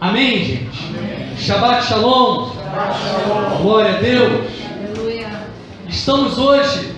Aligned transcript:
Amém, 0.00 0.44
gente? 0.44 0.78
Amém. 0.86 1.36
Shabbat 1.36 1.86
Shalom. 1.88 2.52
Shabbat 2.52 2.98
Shalom. 3.00 3.62
Glória 3.62 3.96
a 3.96 4.00
Deus. 4.00 4.46
Aleluia. 4.94 5.28
Estamos 5.88 6.38
hoje 6.38 6.92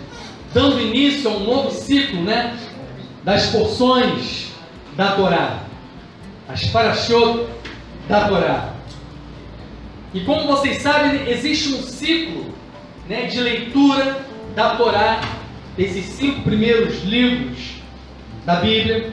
dando 0.53 0.79
início 0.79 1.31
a 1.31 1.33
um 1.33 1.45
novo 1.45 1.71
ciclo, 1.71 2.23
né? 2.23 2.59
Das 3.25 3.47
porções 3.47 4.53
da 4.99 5.13
Torá. 5.13 5.61
As 6.47 6.67
parashot 6.67 7.47
da 8.07 8.29
Torá. 8.29 8.75
E 10.13 10.21
como 10.21 10.47
vocês 10.47 10.83
sabem, 10.83 11.27
existe 11.27 11.73
um 11.73 11.83
ciclo 11.83 12.53
né, 13.09 13.23
de 13.23 13.41
leitura 13.41 14.27
da 14.55 14.77
Torá, 14.77 15.23
desses 15.75 16.05
cinco 16.05 16.43
primeiros 16.43 17.03
livros 17.03 17.77
da 18.45 18.57
Bíblia. 18.57 19.11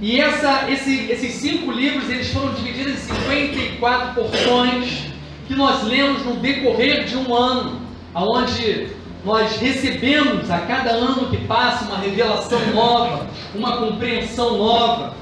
E 0.00 0.18
essa, 0.18 0.70
esse, 0.70 1.10
esses 1.10 1.34
cinco 1.34 1.70
livros 1.70 2.08
eles 2.08 2.32
foram 2.32 2.54
divididos 2.54 2.94
em 2.94 3.14
54 3.14 4.14
porções 4.14 5.04
que 5.46 5.54
nós 5.54 5.84
lemos 5.84 6.24
no 6.24 6.36
decorrer 6.36 7.04
de 7.04 7.18
um 7.18 7.34
ano, 7.34 7.82
aonde 8.14 8.88
nós 9.22 9.58
recebemos 9.58 10.50
a 10.50 10.60
cada 10.60 10.92
ano 10.92 11.28
que 11.28 11.36
passa 11.44 11.84
uma 11.84 11.98
revelação 11.98 12.58
nova, 12.72 13.26
uma 13.54 13.76
compreensão 13.76 14.56
nova. 14.56 15.14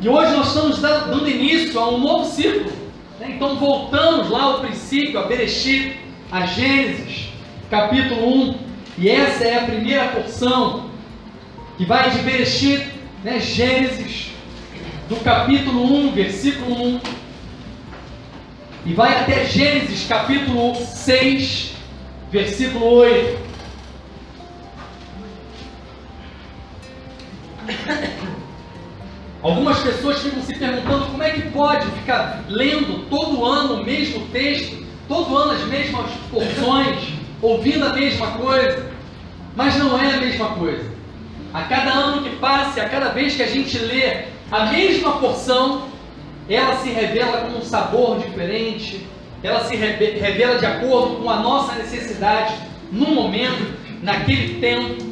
E 0.00 0.08
hoje 0.08 0.32
nós 0.32 0.48
estamos 0.48 0.78
dando 0.80 1.28
início 1.28 1.78
a 1.78 1.88
um 1.88 1.98
novo 1.98 2.24
ciclo. 2.24 2.72
Né? 3.20 3.34
Então 3.36 3.54
voltamos 3.54 4.30
lá 4.30 4.42
ao 4.42 4.60
princípio, 4.60 5.20
a 5.20 5.28
Bereshit, 5.28 5.96
a 6.32 6.44
Gênesis, 6.44 7.28
capítulo 7.70 8.48
1. 8.48 8.54
E 8.98 9.08
essa 9.08 9.44
é 9.44 9.58
a 9.58 9.66
primeira 9.66 10.08
porção 10.08 10.90
que 11.76 11.84
vai 11.84 12.10
de 12.10 12.18
Bereshit 12.18 12.95
né, 13.26 13.40
Gênesis, 13.40 14.28
do 15.08 15.16
capítulo 15.16 15.82
1, 15.82 16.12
versículo 16.12 16.80
1, 16.80 17.00
e 18.86 18.92
vai 18.94 19.20
até 19.20 19.44
Gênesis, 19.46 20.06
capítulo 20.06 20.76
6, 20.76 21.72
versículo 22.30 22.86
8. 22.86 23.46
Algumas 29.42 29.80
pessoas 29.80 30.22
ficam 30.22 30.40
se 30.42 30.56
perguntando 30.56 31.06
como 31.06 31.22
é 31.24 31.30
que 31.30 31.50
pode 31.50 31.84
ficar 31.98 32.44
lendo 32.48 33.10
todo 33.10 33.44
ano 33.44 33.82
o 33.82 33.84
mesmo 33.84 34.24
texto, 34.28 34.86
todo 35.08 35.36
ano 35.36 35.50
as 35.50 35.64
mesmas 35.64 36.12
porções, 36.30 37.08
ouvindo 37.42 37.86
a 37.86 37.92
mesma 37.92 38.28
coisa, 38.38 38.88
mas 39.56 39.74
não 39.74 39.98
é 40.00 40.14
a 40.14 40.18
mesma 40.18 40.50
coisa. 40.50 40.95
A 41.56 41.62
cada 41.62 41.90
ano 41.90 42.22
que 42.22 42.36
passe, 42.36 42.78
a 42.78 42.86
cada 42.86 43.08
vez 43.08 43.34
que 43.34 43.42
a 43.42 43.46
gente 43.46 43.78
lê 43.78 44.24
a 44.52 44.66
mesma 44.66 45.12
porção, 45.12 45.88
ela 46.50 46.76
se 46.76 46.90
revela 46.90 47.48
com 47.48 47.56
um 47.56 47.62
sabor 47.62 48.18
diferente, 48.18 49.06
ela 49.42 49.64
se 49.64 49.74
revela 49.74 50.58
de 50.58 50.66
acordo 50.66 51.16
com 51.16 51.30
a 51.30 51.36
nossa 51.36 51.74
necessidade 51.76 52.54
no 52.92 53.06
momento, 53.06 53.72
naquele 54.02 54.60
tempo, 54.60 55.02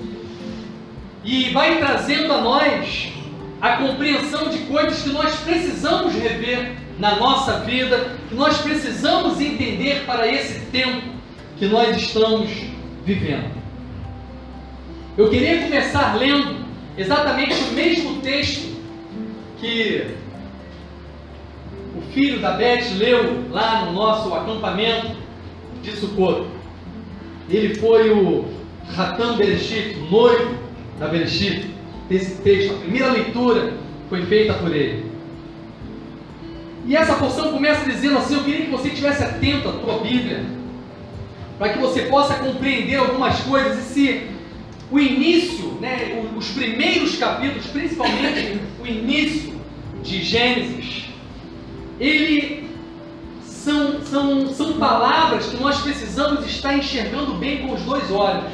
e 1.24 1.48
vai 1.48 1.78
trazendo 1.78 2.30
a 2.34 2.42
nós 2.42 3.10
a 3.58 3.78
compreensão 3.78 4.50
de 4.50 4.58
coisas 4.66 5.02
que 5.02 5.08
nós 5.08 5.34
precisamos 5.36 6.12
rever 6.12 6.74
na 6.98 7.16
nossa 7.16 7.60
vida, 7.60 8.18
que 8.28 8.34
nós 8.34 8.58
precisamos 8.58 9.40
entender 9.40 10.04
para 10.04 10.28
esse 10.28 10.60
tempo 10.66 11.08
que 11.56 11.64
nós 11.64 11.96
estamos 11.96 12.50
vivendo. 13.02 13.63
Eu 15.16 15.30
queria 15.30 15.62
começar 15.62 16.16
lendo 16.16 16.56
exatamente 16.98 17.54
o 17.54 17.72
mesmo 17.72 18.20
texto 18.20 18.74
que 19.60 20.08
o 21.96 22.12
filho 22.12 22.40
da 22.40 22.50
Beth 22.52 22.96
leu 22.98 23.44
lá 23.48 23.84
no 23.84 23.92
nosso 23.92 24.34
acampamento 24.34 25.12
de 25.84 25.92
Sukkot. 25.92 26.48
Ele 27.48 27.76
foi 27.76 28.10
o 28.10 28.46
Ratan 28.92 29.36
Bereshit, 29.36 29.96
noivo 30.10 30.56
da 30.98 31.06
Bereshit, 31.06 31.70
desse 32.08 32.42
texto. 32.42 32.74
A 32.74 32.78
primeira 32.78 33.12
leitura 33.12 33.74
foi 34.08 34.26
feita 34.26 34.54
por 34.54 34.74
ele. 34.74 35.12
E 36.86 36.96
essa 36.96 37.14
porção 37.14 37.52
começa 37.52 37.88
dizendo 37.88 38.18
assim: 38.18 38.34
Eu 38.34 38.42
queria 38.42 38.64
que 38.66 38.72
você 38.72 38.88
estivesse 38.88 39.22
atento 39.22 39.68
à 39.68 39.72
tua 39.74 39.98
Bíblia, 39.98 40.44
para 41.56 41.72
que 41.72 41.78
você 41.78 42.02
possa 42.02 42.34
compreender 42.34 42.96
algumas 42.96 43.38
coisas 43.42 43.78
e 43.78 43.94
se 43.94 44.33
o 44.94 45.00
início, 45.00 45.72
né, 45.80 46.24
os 46.36 46.50
primeiros 46.52 47.16
capítulos, 47.16 47.66
principalmente 47.66 48.60
o 48.80 48.86
início 48.86 49.60
de 50.04 50.22
Gênesis, 50.22 51.06
ele 51.98 52.70
são, 53.44 54.00
são, 54.02 54.54
são 54.54 54.74
palavras 54.74 55.46
que 55.46 55.56
nós 55.56 55.80
precisamos 55.80 56.46
estar 56.46 56.78
enxergando 56.78 57.34
bem 57.34 57.66
com 57.66 57.74
os 57.74 57.82
dois 57.82 58.08
olhos. 58.08 58.52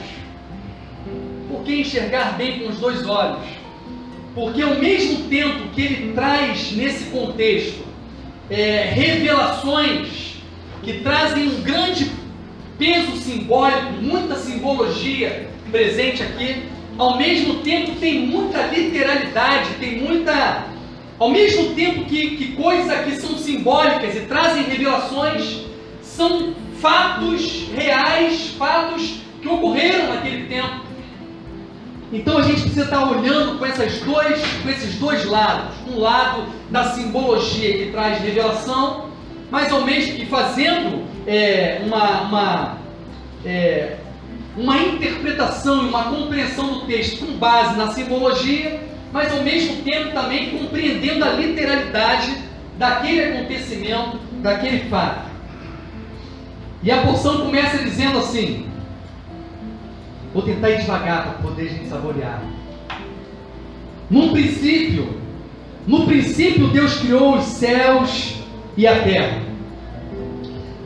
Por 1.47 1.63
que 1.63 1.83
enxergar 1.83 2.39
bem 2.39 2.61
com 2.61 2.71
os 2.71 2.79
dois 2.79 3.07
olhos? 3.07 3.45
Porque 4.35 4.63
ao 4.63 4.77
mesmo 4.77 5.29
tempo 5.29 5.69
que 5.75 5.83
ele 5.83 6.13
traz 6.15 6.73
nesse 6.73 7.11
contexto 7.11 7.85
é, 8.49 8.91
revelações 8.95 10.37
que 10.83 11.01
trazem 11.01 11.49
um 11.49 11.61
grande 11.61 12.11
peso 12.79 13.15
simbólico, 13.19 13.93
muita 14.01 14.37
simbologia, 14.37 15.51
presente 15.71 16.23
aqui, 16.23 16.63
ao 16.99 17.17
mesmo 17.17 17.57
tempo 17.61 17.93
tem 17.97 18.27
muita 18.27 18.67
literalidade, 18.67 19.71
tem 19.81 20.01
muita. 20.01 20.67
Ao 21.19 21.31
mesmo 21.31 21.75
tempo 21.75 22.05
que, 22.05 22.37
que 22.37 22.53
coisas 22.53 22.91
aqui 22.91 23.17
são 23.17 23.37
simbólicas 23.37 24.17
e 24.17 24.21
trazem 24.21 24.65
revelações, 24.65 25.67
são 26.03 26.55
fatos 26.81 27.69
reais, 27.75 28.55
fatos 28.59 29.21
que 29.41 29.49
ocorreram 29.49 30.15
naquele 30.15 30.47
tempo. 30.47 30.81
Então 32.13 32.39
a 32.39 32.43
gente 32.43 32.63
precisa 32.63 32.85
estar 32.85 33.09
olhando 33.09 33.59
com, 33.59 33.67
essas 33.67 34.01
dois, 34.01 34.43
com 34.63 34.69
esses 34.69 34.97
dois 34.97 35.25
lados. 35.25 35.77
Um 35.89 35.99
lado 36.01 36.45
da 36.71 36.91
simbologia 36.91 37.79
que 37.79 37.93
traz 37.93 38.21
revelação, 38.21 39.11
mas 39.51 39.71
ao 39.73 39.83
mesmo 39.85 40.17
que 40.17 40.27
fazendo 40.27 41.05
é, 41.27 41.81
uma, 41.85 42.23
uma 42.23 42.79
é, 43.45 43.97
uma 44.57 44.79
interpretação 44.79 45.85
e 45.85 45.89
uma 45.89 46.05
compreensão 46.05 46.75
do 46.75 46.87
texto 46.87 47.25
com 47.25 47.33
base 47.35 47.77
na 47.77 47.93
simbologia, 47.93 48.81
mas 49.13 49.33
ao 49.33 49.43
mesmo 49.43 49.83
tempo 49.83 50.13
também 50.13 50.51
compreendendo 50.51 51.25
a 51.25 51.31
literalidade 51.31 52.37
daquele 52.79 53.21
acontecimento, 53.23 54.19
daquele 54.43 54.89
fato. 54.89 55.31
E 56.83 56.91
a 56.91 57.03
porção 57.03 57.43
começa 57.43 57.79
dizendo 57.79 58.19
assim: 58.19 58.67
vou 60.33 60.43
tentar 60.43 60.71
ir 60.71 60.81
devagar 60.81 61.25
para 61.25 61.33
poder 61.49 61.63
a 61.63 61.69
gente 61.69 61.89
saborear. 61.89 62.43
Num 64.09 64.33
princípio, 64.33 65.21
no 65.87 66.07
princípio 66.07 66.69
Deus 66.69 66.97
criou 66.99 67.37
os 67.37 67.45
céus 67.45 68.37
e 68.77 68.87
a 68.87 69.03
terra. 69.03 69.43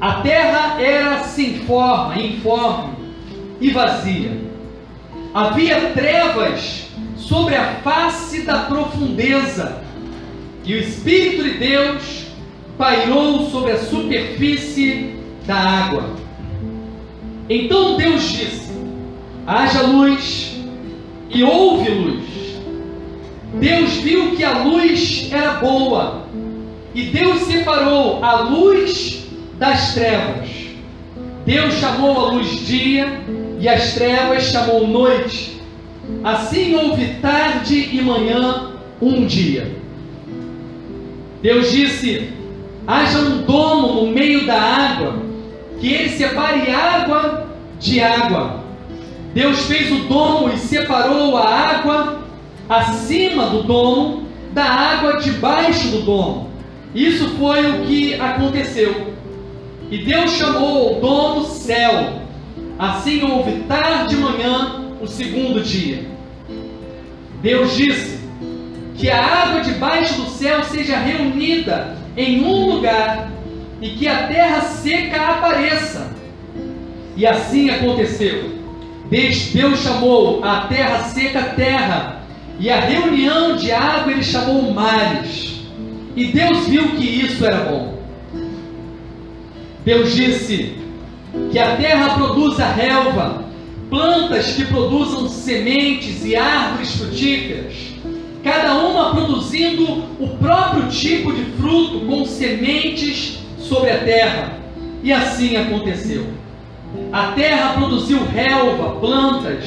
A 0.01 0.21
terra 0.21 0.83
era 0.83 1.21
sem 1.21 1.61
forma, 1.61 2.21
informe 2.21 2.94
e 3.61 3.71
vazia. 3.71 4.33
Havia 5.33 5.91
trevas 5.91 6.87
sobre 7.17 7.55
a 7.57 7.77
face 7.83 8.43
da 8.43 8.61
profundeza, 8.61 9.83
e 10.65 10.75
o 10.75 10.79
Espírito 10.79 11.43
de 11.45 11.59
Deus 11.59 12.27
pairou 12.79 13.51
sobre 13.51 13.73
a 13.73 13.79
superfície 13.79 15.17
da 15.47 15.57
água. 15.57 16.11
Então 17.49 17.97
Deus 17.97 18.23
disse: 18.23 18.73
haja 19.47 19.83
luz, 19.83 20.57
e 21.31 21.43
houve 21.43 21.91
luz. 21.91 22.25
Deus 23.55 23.95
viu 23.95 24.35
que 24.37 24.45
a 24.45 24.59
luz 24.65 25.29
era 25.33 25.55
boa, 25.55 26.27
e 26.95 27.03
Deus 27.03 27.43
separou 27.43 28.25
a 28.25 28.41
luz 28.41 29.27
das 29.59 29.95
trevas. 29.95 30.49
Deus 31.45 31.75
chamou 31.75 32.19
a 32.19 32.33
luz 32.33 32.67
dia 32.67 33.21
e 33.65 33.69
as 33.69 33.95
trevas 33.95 34.43
chamou 34.43 34.87
noite. 34.87 35.59
Assim 36.23 36.75
houve 36.75 37.15
tarde 37.23 37.89
e 37.95 38.03
manhã 38.03 38.73
um 39.01 39.25
dia. 39.25 39.75
Deus 41.41 41.73
disse: 41.73 42.29
haja 42.87 43.19
um 43.21 43.41
domo 43.41 44.03
no 44.03 44.07
meio 44.09 44.47
da 44.47 44.61
água, 44.61 45.17
que 45.81 45.95
ele 45.95 46.11
separe 46.11 46.71
água 46.71 47.49
de 47.81 48.03
água. 48.03 48.63
Deus 49.33 49.61
fez 49.61 49.91
o 49.91 50.09
domo 50.09 50.53
e 50.53 50.59
separou 50.59 51.35
a 51.39 51.49
água 51.49 52.19
acima 52.69 53.47
do 53.47 53.63
domo 53.63 54.25
da 54.53 54.65
água 54.65 55.21
debaixo 55.21 55.89
do 55.89 56.03
domo. 56.03 56.51
Isso 56.95 57.31
foi 57.39 57.67
o 57.71 57.87
que 57.87 58.21
aconteceu. 58.21 59.15
E 59.91 60.05
Deus 60.05 60.33
chamou 60.33 60.99
o 60.99 61.01
domo 61.01 61.45
céu. 61.47 62.24
Assim 62.79 63.23
houve 63.23 63.61
tarde 63.69 64.15
e 64.15 64.19
manhã 64.19 64.81
o 65.01 65.07
segundo 65.07 65.63
dia. 65.63 66.05
Deus 67.41 67.77
disse: 67.77 68.19
Que 68.97 69.11
a 69.11 69.25
água 69.25 69.61
debaixo 69.61 70.21
do 70.23 70.31
céu 70.31 70.65
seja 70.65 70.97
reunida 70.99 71.97
em 72.17 72.43
um 72.43 72.75
lugar 72.75 73.31
e 73.81 73.91
que 73.91 74.09
a 74.09 74.27
terra 74.27 74.61
seca 74.63 75.21
apareça. 75.21 76.13
E 77.17 77.27
assim 77.27 77.71
aconteceu. 77.71 78.55
Deus 79.09 79.79
chamou 79.81 80.43
a 80.43 80.63
terra 80.63 81.05
seca 81.05 81.43
terra, 81.43 82.23
e 82.59 82.71
a 82.71 82.81
reunião 82.81 83.57
de 83.57 83.71
água 83.71 84.13
ele 84.13 84.25
chamou 84.25 84.73
mares. 84.73 85.61
E 86.17 86.27
Deus 86.27 86.67
viu 86.67 86.91
que 86.91 87.05
isso 87.05 87.45
era 87.45 87.65
bom. 87.65 87.99
Deus 89.85 90.15
disse 90.15 90.84
que 91.51 91.59
a 91.59 91.77
terra 91.77 92.15
produza 92.15 92.67
relva, 92.67 93.45
plantas 93.91 94.53
que 94.55 94.65
produzam 94.65 95.29
sementes 95.29 96.25
e 96.25 96.37
árvores 96.37 96.97
frutíferas, 96.97 97.75
cada 98.43 98.75
uma 98.75 99.11
produzindo 99.11 100.05
o 100.19 100.37
próprio 100.39 100.89
tipo 100.89 101.33
de 101.33 101.45
fruto 101.53 102.01
com 102.01 102.25
sementes 102.25 103.39
sobre 103.59 103.91
a 103.91 103.99
terra. 103.99 104.59
E 105.03 105.13
assim 105.13 105.57
aconteceu. 105.57 106.27
A 107.13 107.33
terra 107.33 107.75
produziu 107.75 108.25
relva, 108.25 109.01
plantas, 109.01 109.65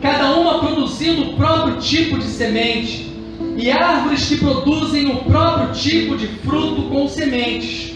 cada 0.00 0.34
uma 0.34 0.58
produzindo 0.58 1.22
o 1.22 1.36
próprio 1.36 1.76
tipo 1.76 2.18
de 2.18 2.24
semente, 2.24 3.12
e 3.56 3.70
árvores 3.70 4.28
que 4.28 4.36
produzem 4.36 5.10
o 5.10 5.16
próprio 5.16 5.72
tipo 5.72 6.16
de 6.16 6.26
fruto 6.26 6.82
com 6.82 7.08
sementes. 7.08 7.91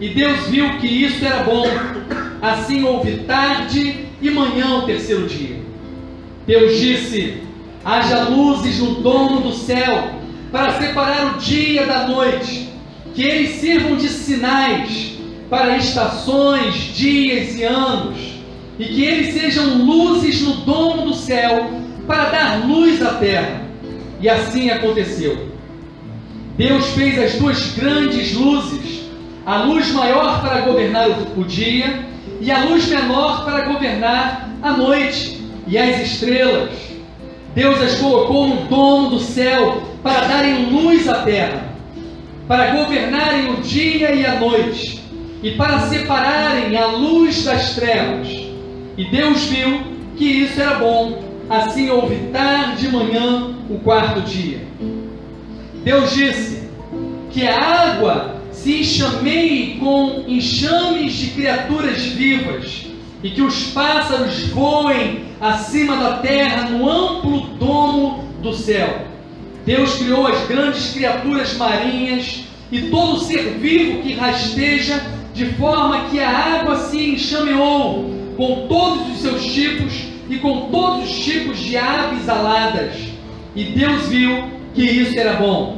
E 0.00 0.08
Deus 0.08 0.46
viu 0.46 0.78
que 0.78 0.86
isso 0.86 1.24
era 1.24 1.42
bom. 1.42 1.66
Assim 2.40 2.84
houve 2.84 3.18
tarde 3.18 4.06
e 4.22 4.30
manhã 4.30 4.76
o 4.76 4.82
terceiro 4.82 5.26
dia. 5.26 5.56
Deus 6.46 6.78
disse: 6.78 7.42
haja 7.84 8.28
luzes 8.28 8.78
no 8.78 8.96
domo 8.96 9.40
do 9.40 9.52
céu, 9.52 10.12
para 10.52 10.72
separar 10.78 11.34
o 11.34 11.38
dia 11.38 11.86
da 11.86 12.06
noite, 12.06 12.68
que 13.14 13.22
eles 13.22 13.56
sirvam 13.56 13.96
de 13.96 14.08
sinais 14.08 15.18
para 15.50 15.76
estações, 15.76 16.74
dias 16.94 17.56
e 17.56 17.64
anos, 17.64 18.18
e 18.78 18.84
que 18.84 19.02
eles 19.02 19.34
sejam 19.34 19.84
luzes 19.84 20.42
no 20.42 20.52
domo 20.58 21.02
do 21.02 21.14
céu, 21.14 21.70
para 22.06 22.30
dar 22.30 22.66
luz 22.66 23.02
à 23.02 23.14
terra. 23.14 23.62
E 24.20 24.28
assim 24.28 24.70
aconteceu. 24.70 25.48
Deus 26.56 26.86
fez 26.88 27.18
as 27.18 27.34
duas 27.34 27.72
grandes 27.74 28.34
luzes, 28.34 28.97
a 29.48 29.62
luz 29.62 29.90
maior 29.92 30.42
para 30.42 30.60
governar 30.60 31.08
o, 31.34 31.42
dia 31.42 32.04
e 32.38 32.52
a 32.52 32.64
luz 32.64 32.86
menor 32.86 33.46
para 33.46 33.64
governar 33.64 34.46
a 34.60 34.72
noite 34.72 35.42
e 35.66 35.78
as 35.78 36.02
estrelas. 36.02 36.68
Deus 37.54 37.80
as 37.80 37.94
colocou 37.94 38.46
no 38.46 38.56
domo 38.66 39.08
do 39.08 39.18
céu 39.18 39.82
para 40.02 40.26
darem 40.26 40.66
luz 40.66 41.08
à 41.08 41.22
terra, 41.22 41.64
para 42.46 42.72
governarem 42.72 43.54
o 43.54 43.62
dia 43.62 44.14
e 44.14 44.26
a 44.26 44.34
noite, 44.34 45.02
e 45.42 45.52
para 45.52 45.80
separarem 45.80 46.76
a 46.76 46.88
luz 46.88 47.42
das 47.46 47.74
trevas. 47.74 48.28
E 48.98 49.04
Deus 49.10 49.44
viu 49.44 49.80
que 50.14 50.26
isso 50.26 50.60
era 50.60 50.74
bom. 50.74 51.22
Assim 51.48 51.88
houve 51.88 52.16
tarde 52.34 52.84
e 52.84 52.90
manhã 52.90 53.54
o 53.70 53.78
quarto 53.78 54.20
dia. 54.20 54.60
Deus 55.82 56.12
disse 56.12 56.68
que 57.30 57.48
a 57.48 57.56
água 57.56 58.37
se 58.62 58.80
enxameie 58.80 59.76
com 59.76 60.24
enxames 60.26 61.12
de 61.12 61.28
criaturas 61.28 62.02
vivas 62.06 62.86
e 63.22 63.30
que 63.30 63.40
os 63.40 63.68
pássaros 63.68 64.48
voem 64.48 65.26
acima 65.40 65.96
da 65.96 66.16
terra 66.18 66.68
no 66.68 66.90
amplo 66.90 67.40
domo 67.56 68.24
do 68.42 68.52
céu. 68.52 69.06
Deus 69.64 69.94
criou 69.96 70.26
as 70.26 70.44
grandes 70.48 70.92
criaturas 70.92 71.56
marinhas 71.56 72.44
e 72.72 72.82
todo 72.82 73.20
ser 73.20 73.58
vivo 73.58 74.02
que 74.02 74.14
rasteja, 74.14 75.02
de 75.32 75.46
forma 75.54 76.08
que 76.10 76.18
a 76.18 76.28
água 76.28 76.76
se 76.76 76.98
enxameou 77.10 78.10
com 78.36 78.66
todos 78.66 79.12
os 79.12 79.18
seus 79.20 79.46
tipos 79.54 79.92
e 80.28 80.36
com 80.38 80.62
todos 80.70 81.08
os 81.08 81.24
tipos 81.24 81.58
de 81.58 81.76
aves 81.76 82.28
aladas. 82.28 82.94
E 83.54 83.64
Deus 83.66 84.08
viu 84.08 84.48
que 84.74 84.82
isso 84.82 85.16
era 85.16 85.34
bom. 85.34 85.77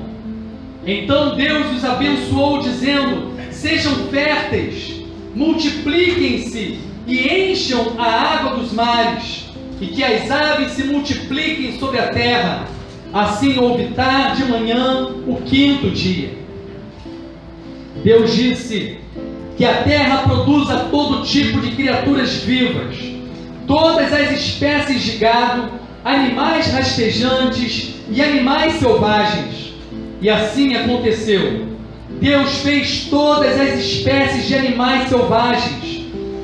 Então 0.87 1.37
Deus 1.37 1.77
os 1.77 1.85
abençoou, 1.85 2.61
dizendo: 2.61 3.33
Sejam 3.51 3.95
férteis, 4.11 5.03
multipliquem-se 5.35 6.79
e 7.07 7.51
encham 7.51 7.95
a 7.99 8.05
água 8.05 8.57
dos 8.57 8.73
mares, 8.73 9.47
e 9.81 9.87
que 9.87 10.03
as 10.03 10.31
aves 10.31 10.73
se 10.73 10.85
multipliquem 10.85 11.79
sobre 11.79 11.99
a 11.99 12.09
terra. 12.09 12.67
Assim 13.13 13.59
houve 13.59 13.89
tarde 13.89 14.43
e 14.43 14.47
manhã 14.47 15.09
o 15.27 15.43
quinto 15.45 15.91
dia. 15.91 16.31
Deus 18.05 18.35
disse 18.35 18.99
que 19.57 19.65
a 19.65 19.83
terra 19.83 20.19
produza 20.19 20.87
todo 20.91 21.25
tipo 21.25 21.61
de 21.61 21.73
criaturas 21.73 22.37
vivas, 22.37 22.97
todas 23.67 24.13
as 24.13 24.31
espécies 24.33 25.03
de 25.03 25.19
gado, 25.19 25.73
animais 26.05 26.73
rastejantes 26.73 27.97
e 28.11 28.23
animais 28.23 28.75
selvagens. 28.75 29.60
E 30.21 30.29
assim 30.29 30.75
aconteceu. 30.75 31.69
Deus 32.21 32.59
fez 32.59 33.07
todas 33.09 33.59
as 33.61 33.79
espécies 33.81 34.47
de 34.47 34.55
animais 34.55 35.09
selvagens 35.09 36.01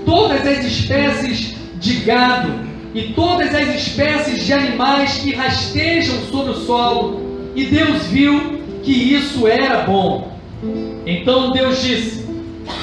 todas 0.07 0.47
as 0.47 0.65
espécies 0.65 1.57
de 1.75 1.95
gado 1.97 2.55
e 2.95 3.13
todas 3.13 3.55
as 3.55 3.75
espécies 3.75 4.47
de 4.47 4.53
animais 4.53 5.19
que 5.19 5.35
rastejam 5.35 6.17
sobre 6.31 6.53
o 6.53 6.55
solo, 6.55 7.53
e 7.55 7.65
Deus 7.65 8.07
viu 8.07 8.61
que 8.83 8.93
isso 8.93 9.47
era 9.47 9.83
bom. 9.83 10.33
Então 11.05 11.51
Deus 11.51 11.83
disse: 11.83 12.27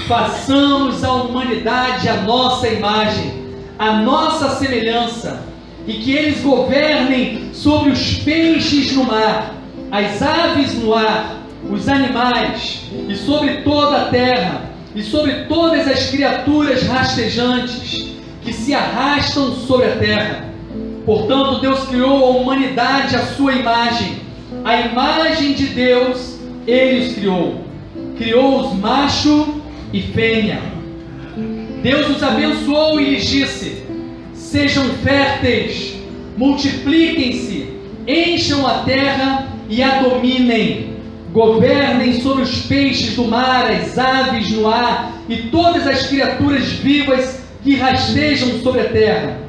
façamos 0.08 1.04
a 1.04 1.14
humanidade 1.14 2.08
a 2.10 2.18
nossa 2.18 2.68
imagem, 2.68 3.34
a 3.80 3.94
nossa 4.02 4.58
semelhança, 4.58 5.44
e 5.88 5.94
que 5.94 6.12
eles 6.12 6.42
governem 6.42 7.50
sobre 7.54 7.90
os 7.90 8.18
peixes 8.18 8.92
no 8.92 9.06
mar, 9.06 9.56
as 9.94 10.24
aves 10.24 10.74
no 10.80 10.92
ar, 10.96 11.44
os 11.70 11.88
animais 11.88 12.82
e 13.08 13.16
sobre 13.16 13.58
toda 13.58 13.98
a 13.98 14.06
terra 14.06 14.72
e 14.96 15.04
sobre 15.04 15.46
todas 15.46 15.88
as 15.88 16.10
criaturas 16.10 16.82
rastejantes 16.82 18.16
que 18.42 18.52
se 18.52 18.74
arrastam 18.74 19.54
sobre 19.54 19.86
a 19.86 19.96
terra. 19.98 20.46
Portanto, 21.06 21.62
Deus 21.62 21.84
criou 21.84 22.26
a 22.26 22.30
humanidade 22.38 23.16
à 23.16 23.20
sua 23.20 23.54
imagem. 23.54 24.18
A 24.66 24.82
imagem 24.82 25.54
de 25.54 25.68
Deus 25.68 26.40
ele 26.66 27.06
os 27.06 27.14
criou. 27.14 27.64
Criou-os 28.18 28.74
macho 28.74 29.62
e 29.94 30.02
fêmea. 30.02 30.60
Deus 31.84 32.10
os 32.10 32.24
abençoou 32.24 33.00
e 33.00 33.12
lhes 33.12 33.26
disse: 33.28 33.84
Sejam 34.34 34.86
férteis, 35.04 35.98
multipliquem-se, 36.36 37.78
encham 38.08 38.66
a 38.66 38.80
terra 38.80 39.53
e 39.70 39.82
a 39.82 40.02
dominem 40.02 40.94
governem 41.32 42.22
sobre 42.22 42.44
os 42.44 42.66
peixes 42.66 43.16
do 43.16 43.26
mar, 43.26 43.70
as 43.72 43.98
aves 43.98 44.52
no 44.52 44.68
ar 44.68 45.14
e 45.28 45.38
todas 45.44 45.88
as 45.88 46.08
criaturas 46.08 46.66
vivas 46.74 47.42
que 47.64 47.76
rastejam 47.76 48.60
sobre 48.60 48.82
a 48.82 48.90
terra. 48.90 49.40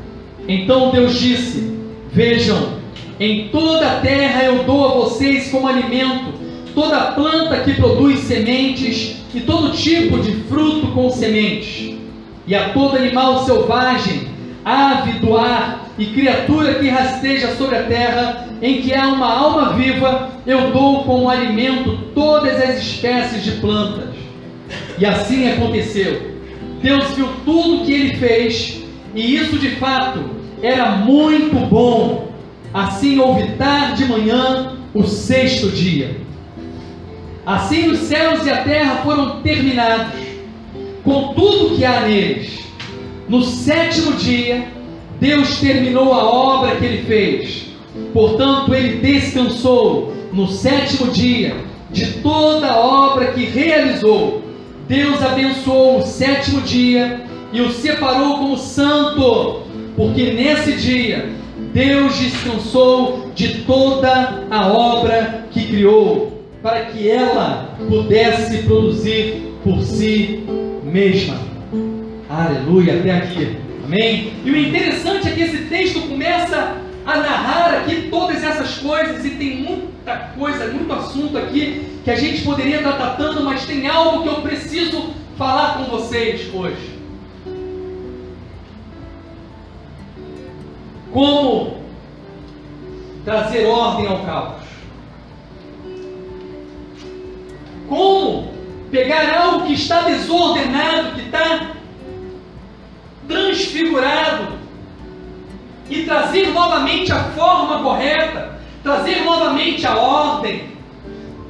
Então 0.49 0.91
Deus 0.91 1.19
disse: 1.19 1.73
Vejam, 2.13 2.79
em 3.19 3.49
toda 3.49 3.87
a 3.87 4.01
terra 4.01 4.45
eu 4.45 4.65
dou 4.65 4.87
a 4.87 4.95
vocês 4.95 5.51
como 5.51 5.69
alimento 5.69 6.45
toda 6.75 7.13
planta 7.13 7.61
que 7.61 7.75
produz 7.75 8.21
sementes 8.21 9.17
e 9.33 9.41
todo 9.41 9.77
tipo 9.77 10.19
de 10.19 10.33
fruto 10.43 10.89
com 10.89 11.09
sementes, 11.11 11.95
e 12.47 12.55
a 12.55 12.71
todo 12.71 12.97
animal 12.97 13.45
selvagem, 13.45 14.29
ave 14.65 15.13
do 15.21 15.37
ar 15.37 15.89
e 15.97 16.07
criatura 16.07 16.75
que 16.75 16.89
rasteja 16.89 17.55
sobre 17.55 17.77
a 17.77 17.83
terra, 17.85 18.49
em 18.65 18.81
que 18.81 18.95
há 18.95 19.09
uma 19.09 19.31
alma 19.31 19.75
viva, 19.75 20.31
eu 20.47 20.71
dou 20.71 21.05
como 21.05 21.29
alimento 21.29 21.99
todas 22.15 22.59
as 22.63 22.79
espécies 22.79 23.45
de 23.45 23.51
plantas. 23.61 24.09
E 24.99 25.05
assim 25.05 25.47
aconteceu. 25.53 26.35
Deus 26.81 27.11
viu 27.11 27.29
tudo 27.45 27.83
o 27.83 27.85
que 27.85 27.93
ele 27.93 28.17
fez, 28.17 28.83
e 29.15 29.37
isso 29.37 29.59
de 29.59 29.77
fato 29.77 30.25
era 30.63 30.93
muito 30.93 31.55
bom. 31.67 32.33
Assim 32.73 33.19
houve 33.19 33.49
tarde 33.59 34.05
e 34.05 34.07
manhã 34.07 34.79
o 34.95 35.03
sexto 35.03 35.69
dia. 35.69 36.17
Assim 37.45 37.91
os 37.91 37.99
céus 37.99 38.47
e 38.47 38.51
a 38.51 38.65
terra 38.65 39.03
foram 39.05 39.43
terminados, 39.43 40.15
com 41.05 41.35
tudo 41.35 41.77
que 41.77 41.85
há 41.85 42.01
neles. 42.01 42.65
No 43.29 43.43
sétimo 43.43 44.13
dia, 44.13 44.67
Deus 45.21 45.61
terminou 45.61 46.15
a 46.15 46.25
obra 46.25 46.77
que 46.77 46.85
ele 46.87 47.03
fez. 47.03 47.64
Portanto, 48.15 48.73
ele 48.73 49.01
descansou 49.01 50.15
no 50.33 50.47
sétimo 50.47 51.11
dia 51.11 51.57
de 51.91 52.07
toda 52.23 52.69
a 52.69 52.79
obra 52.79 53.27
que 53.33 53.45
realizou. 53.45 54.43
Deus 54.89 55.21
abençoou 55.21 55.99
o 55.99 56.03
sétimo 56.03 56.61
dia 56.61 57.23
e 57.53 57.61
o 57.61 57.71
separou 57.73 58.39
como 58.39 58.57
santo, 58.57 59.63
porque 59.97 60.33
nesse 60.33 60.73
dia 60.77 61.29
Deus 61.73 62.17
descansou 62.17 63.31
de 63.35 63.63
toda 63.63 64.45
a 64.49 64.69
obra 64.69 65.47
que 65.51 65.67
criou. 65.67 66.33
para 66.63 66.87
que 66.87 67.11
ela 67.11 67.77
pudesse 67.91 68.63
produzir 68.63 69.53
por 69.63 69.83
si 69.83 70.45
mesma. 70.83 71.37
Aleluia, 72.27 72.95
até 73.01 73.11
aqui. 73.11 73.59
Amém? 73.85 74.33
E 74.43 74.51
o 74.51 74.57
interessante 74.57 75.29
é 75.29 75.33
que 75.33 75.43
esse 75.43 75.59
texto 75.65 76.01
começa 76.09 76.84
a 77.07 77.17
narrar 77.19 77.75
aqui 77.75 78.09
todas 78.11 78.43
essas 78.43 78.79
coisas 78.79 79.25
e 79.25 79.31
tem 79.31 79.63
muita 79.63 80.17
coisa, 80.39 80.69
muito 80.69 80.93
assunto 80.93 81.37
aqui 81.37 82.01
que 82.03 82.11
a 82.11 82.17
gente 82.17 82.43
poderia 82.43 82.79
estar 82.79 82.93
tratando, 82.93 83.43
mas 83.43 83.67
tem 83.67 83.87
algo 83.87 84.23
que 84.23 84.29
eu 84.29 84.43
preciso 84.43 85.11
falar 85.37 85.79
com 85.79 85.85
vocês 85.85 86.53
hoje. 86.55 86.99
Como 91.13 91.83
trazer 93.25 93.67
ordem 93.67 94.07
ao 94.07 94.25
caos? 94.25 94.63
Como 97.89 98.53
pegar 98.91 99.39
algo 99.39 99.67
que 99.67 99.75
está 99.75 100.03
desordenado, 100.03 101.15
que 101.15 101.23
está 101.23 101.73
transfigurado, 103.29 104.64
e 105.89 106.05
trazer 106.05 106.51
novamente 106.51 107.13
a 107.13 107.25
forma 107.31 107.83
correta, 107.83 108.59
trazer 108.83 109.25
novamente 109.25 109.87
a 109.87 109.97
ordem. 109.97 110.75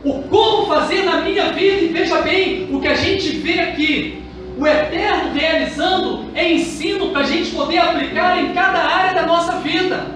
O 0.04 0.22
como 0.24 0.66
fazer 0.66 1.04
na 1.04 1.22
minha 1.22 1.52
vida, 1.52 1.80
e 1.80 1.88
veja 1.88 2.20
bem 2.20 2.68
o 2.70 2.80
que 2.80 2.88
a 2.88 2.94
gente 2.94 3.28
vê 3.38 3.60
aqui. 3.60 4.22
O 4.58 4.66
Eterno 4.66 5.32
realizando 5.34 6.26
é 6.34 6.52
ensino 6.52 7.10
para 7.10 7.22
a 7.22 7.24
gente 7.24 7.50
poder 7.50 7.78
aplicar 7.78 8.40
em 8.40 8.52
cada 8.52 8.78
área 8.78 9.14
da 9.14 9.26
nossa 9.26 9.58
vida. 9.58 10.14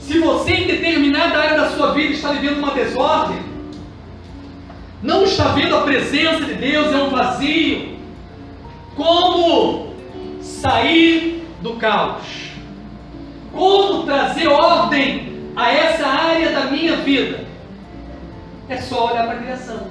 Se 0.00 0.18
você 0.18 0.52
em 0.52 0.66
determinada 0.66 1.38
área 1.38 1.56
da 1.56 1.70
sua 1.70 1.92
vida 1.92 2.12
está 2.12 2.32
vivendo 2.32 2.58
uma 2.58 2.72
desordem, 2.72 3.38
não 5.02 5.24
está 5.24 5.48
vendo 5.48 5.76
a 5.76 5.82
presença 5.82 6.44
de 6.44 6.54
Deus, 6.54 6.92
é 6.92 6.96
um 6.96 7.10
vazio. 7.10 7.98
Como 8.96 9.94
sair 10.40 11.46
do 11.62 11.74
caos? 11.74 12.47
Como 13.52 14.04
trazer 14.04 14.46
ordem 14.48 15.50
a 15.56 15.72
essa 15.72 16.06
área 16.06 16.52
da 16.52 16.64
minha 16.66 16.96
vida? 16.96 17.44
É 18.68 18.76
só 18.76 19.10
olhar 19.10 19.26
para 19.26 19.38
a 19.38 19.42
criação. 19.42 19.88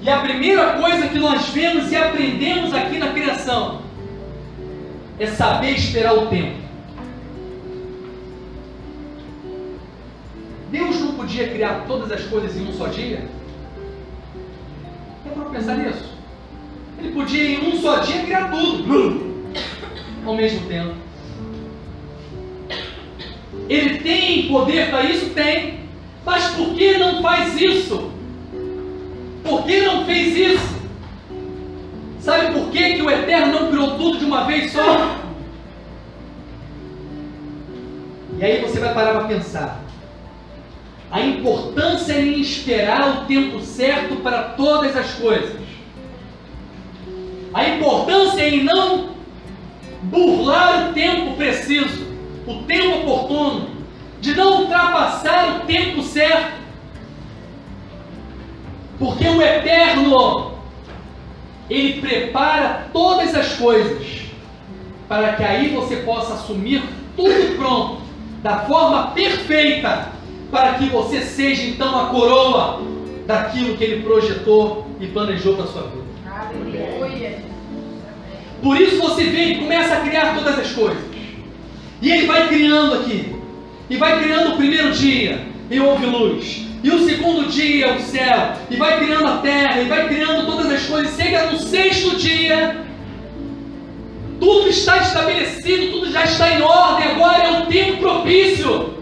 E 0.00 0.10
a 0.10 0.20
primeira 0.20 0.74
coisa 0.74 1.08
que 1.08 1.18
nós 1.18 1.48
vemos 1.48 1.90
e 1.90 1.96
aprendemos 1.96 2.72
aqui 2.72 2.98
na 2.98 3.12
criação 3.12 3.82
é 5.18 5.26
saber 5.26 5.72
esperar 5.72 6.14
o 6.14 6.26
tempo. 6.26 6.56
Deus 10.70 11.00
não 11.00 11.14
podia 11.14 11.48
criar 11.48 11.84
todas 11.86 12.12
as 12.12 12.22
coisas 12.24 12.56
em 12.56 12.68
um 12.68 12.72
só 12.72 12.88
dia? 12.88 13.26
É 15.26 15.30
para 15.30 15.44
pensar 15.50 15.76
nisso. 15.76 16.14
Ele 16.98 17.12
podia 17.12 17.42
em 17.42 17.68
um 17.68 17.80
só 17.80 17.98
dia 17.98 18.22
criar 18.22 18.50
tudo 18.50 19.44
ao 20.24 20.36
mesmo 20.36 20.66
tempo. 20.68 21.07
Ele 23.68 23.98
tem 23.98 24.48
poder 24.48 24.90
para 24.90 25.04
isso? 25.04 25.30
Tem. 25.30 25.80
Mas 26.24 26.46
por 26.54 26.74
que 26.74 26.98
não 26.98 27.22
faz 27.22 27.60
isso? 27.60 28.10
Por 29.44 29.64
que 29.64 29.80
não 29.82 30.04
fez 30.04 30.36
isso? 30.36 30.78
Sabe 32.20 32.52
por 32.52 32.70
que, 32.70 32.94
que 32.94 33.02
o 33.02 33.10
Eterno 33.10 33.60
não 33.60 33.70
criou 33.70 33.96
tudo 33.96 34.18
de 34.18 34.24
uma 34.24 34.44
vez 34.44 34.72
só? 34.72 35.16
E 38.38 38.44
aí 38.44 38.60
você 38.60 38.78
vai 38.78 38.94
parar 38.94 39.12
para 39.12 39.28
pensar 39.28 39.80
a 41.10 41.20
importância 41.20 42.20
em 42.20 42.40
esperar 42.40 43.22
o 43.22 43.26
tempo 43.26 43.60
certo 43.60 44.16
para 44.16 44.42
todas 44.50 44.94
as 44.96 45.14
coisas. 45.14 45.56
A 47.54 47.66
importância 47.66 48.46
em 48.46 48.62
não 48.62 49.10
burlar 50.02 50.90
o 50.90 50.92
tempo 50.92 51.34
preciso, 51.34 52.07
o 52.48 52.62
tempo 52.62 52.98
oportuno, 53.00 53.68
de 54.20 54.34
não 54.34 54.62
ultrapassar 54.62 55.58
o 55.58 55.66
tempo 55.66 56.02
certo. 56.02 56.58
Porque 58.98 59.28
o 59.28 59.40
Eterno, 59.40 60.52
Ele 61.68 62.00
prepara 62.00 62.88
todas 62.92 63.34
as 63.34 63.54
coisas 63.54 64.22
para 65.08 65.34
que 65.34 65.44
aí 65.44 65.68
você 65.68 65.96
possa 65.96 66.34
assumir 66.34 66.82
tudo 67.16 67.56
pronto, 67.56 68.02
da 68.42 68.60
forma 68.60 69.08
perfeita 69.08 70.12
para 70.50 70.74
que 70.74 70.86
você 70.86 71.20
seja 71.22 71.62
então 71.64 71.98
a 71.98 72.06
coroa 72.06 72.80
daquilo 73.26 73.76
que 73.76 73.84
ele 73.84 74.02
projetou 74.02 74.86
e 75.00 75.06
planejou 75.06 75.54
para 75.54 75.64
a 75.64 75.68
sua 75.68 75.82
vida. 75.82 76.04
Aleluia. 76.30 77.38
Por 78.62 78.80
isso 78.80 78.98
você 79.00 79.24
vê 79.24 79.44
e 79.44 79.58
começa 79.58 79.94
a 79.94 80.00
criar 80.00 80.34
todas 80.34 80.58
as 80.58 80.70
coisas. 80.72 81.07
E 82.00 82.10
ele 82.10 82.26
vai 82.26 82.48
criando 82.48 82.94
aqui. 82.94 83.34
E 83.90 83.96
vai 83.96 84.22
criando 84.22 84.54
o 84.54 84.56
primeiro 84.56 84.92
dia, 84.92 85.40
e 85.70 85.80
houve 85.80 86.06
luz. 86.06 86.66
E 86.82 86.90
o 86.90 87.04
segundo 87.06 87.48
dia, 87.50 87.94
o 87.94 88.00
céu. 88.00 88.52
E 88.70 88.76
vai 88.76 88.98
criando 89.04 89.26
a 89.26 89.38
terra, 89.38 89.80
e 89.80 89.88
vai 89.88 90.08
criando 90.08 90.46
todas 90.46 90.70
as 90.70 90.82
coisas. 90.84 91.16
Chega 91.16 91.50
no 91.50 91.58
sexto 91.58 92.16
dia, 92.16 92.76
tudo 94.38 94.68
está 94.68 94.98
estabelecido, 94.98 95.92
tudo 95.92 96.12
já 96.12 96.24
está 96.24 96.52
em 96.52 96.62
ordem. 96.62 97.10
Agora 97.12 97.42
é 97.42 97.62
o 97.62 97.66
tempo 97.66 97.98
propício 97.98 98.98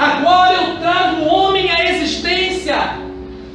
Agora 0.00 0.54
eu 0.54 0.76
trago 0.78 1.22
o 1.22 1.26
homem 1.26 1.70
à 1.70 1.90
existência, 1.90 2.96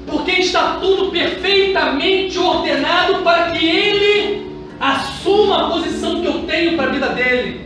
porque 0.06 0.32
está 0.34 0.78
tudo 0.80 1.10
perfeitamente 1.10 2.38
ordenado 2.38 3.24
para 3.24 3.52
que 3.52 3.66
ele 3.66 4.46
assuma 4.80 5.66
a 5.66 5.70
posição 5.72 6.22
que 6.22 6.28
eu 6.28 6.44
tenho 6.44 6.76
para 6.76 6.86
a 6.86 6.92
vida 6.92 7.10
dele. 7.10 7.62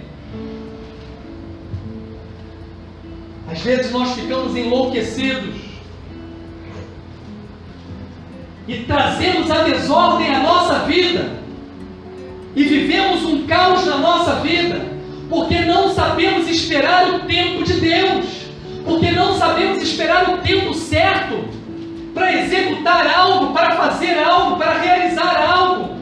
Às 3.51 3.61
vezes 3.61 3.91
nós 3.91 4.11
ficamos 4.13 4.55
enlouquecidos. 4.55 5.55
E 8.67 8.79
trazemos 8.83 9.49
a 9.49 9.63
desordem 9.63 10.33
à 10.33 10.39
nossa 10.39 10.79
vida. 10.79 11.39
E 12.55 12.63
vivemos 12.63 13.23
um 13.25 13.47
caos 13.47 13.85
na 13.85 13.97
nossa 13.97 14.35
vida. 14.35 14.79
Porque 15.27 15.59
não 15.61 15.89
sabemos 15.93 16.47
esperar 16.47 17.07
o 17.15 17.19
tempo 17.19 17.63
de 17.63 17.73
Deus. 17.73 18.25
Porque 18.85 19.11
não 19.11 19.37
sabemos 19.37 19.81
esperar 19.81 20.29
o 20.29 20.37
tempo 20.37 20.73
certo 20.73 21.43
para 22.13 22.33
executar 22.33 23.07
algo, 23.07 23.53
para 23.53 23.71
fazer 23.71 24.17
algo, 24.19 24.57
para 24.57 24.73
realizar 24.79 25.35
algo. 25.37 25.98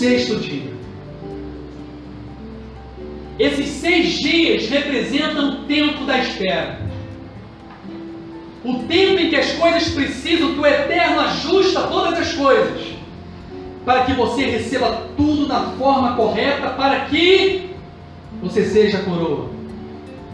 Sexto 0.00 0.36
dia, 0.36 0.72
esses 3.38 3.68
seis 3.68 4.18
dias 4.18 4.66
representam 4.70 5.50
o 5.50 5.64
tempo 5.64 6.04
da 6.06 6.18
espera. 6.18 6.80
O 8.64 8.78
tempo 8.84 9.20
em 9.20 9.28
que 9.28 9.36
as 9.36 9.52
coisas 9.52 9.88
precisam 9.90 10.54
que 10.54 10.60
o 10.60 10.66
Eterno 10.66 11.20
ajusta 11.20 11.82
todas 11.82 12.18
as 12.18 12.32
coisas 12.32 12.94
para 13.84 14.04
que 14.04 14.12
você 14.14 14.46
receba 14.46 15.06
tudo 15.16 15.46
da 15.46 15.60
forma 15.78 16.16
correta, 16.16 16.70
para 16.70 17.00
que 17.06 17.70
você 18.42 18.64
seja 18.64 18.98
a 18.98 19.02
coroa 19.02 19.50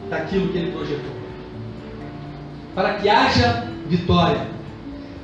daquilo 0.08 0.52
que 0.52 0.58
ele 0.58 0.73
projetou. 0.73 1.16
Para 2.75 2.94
que 2.94 3.08
haja 3.08 3.68
vitória, 3.88 4.46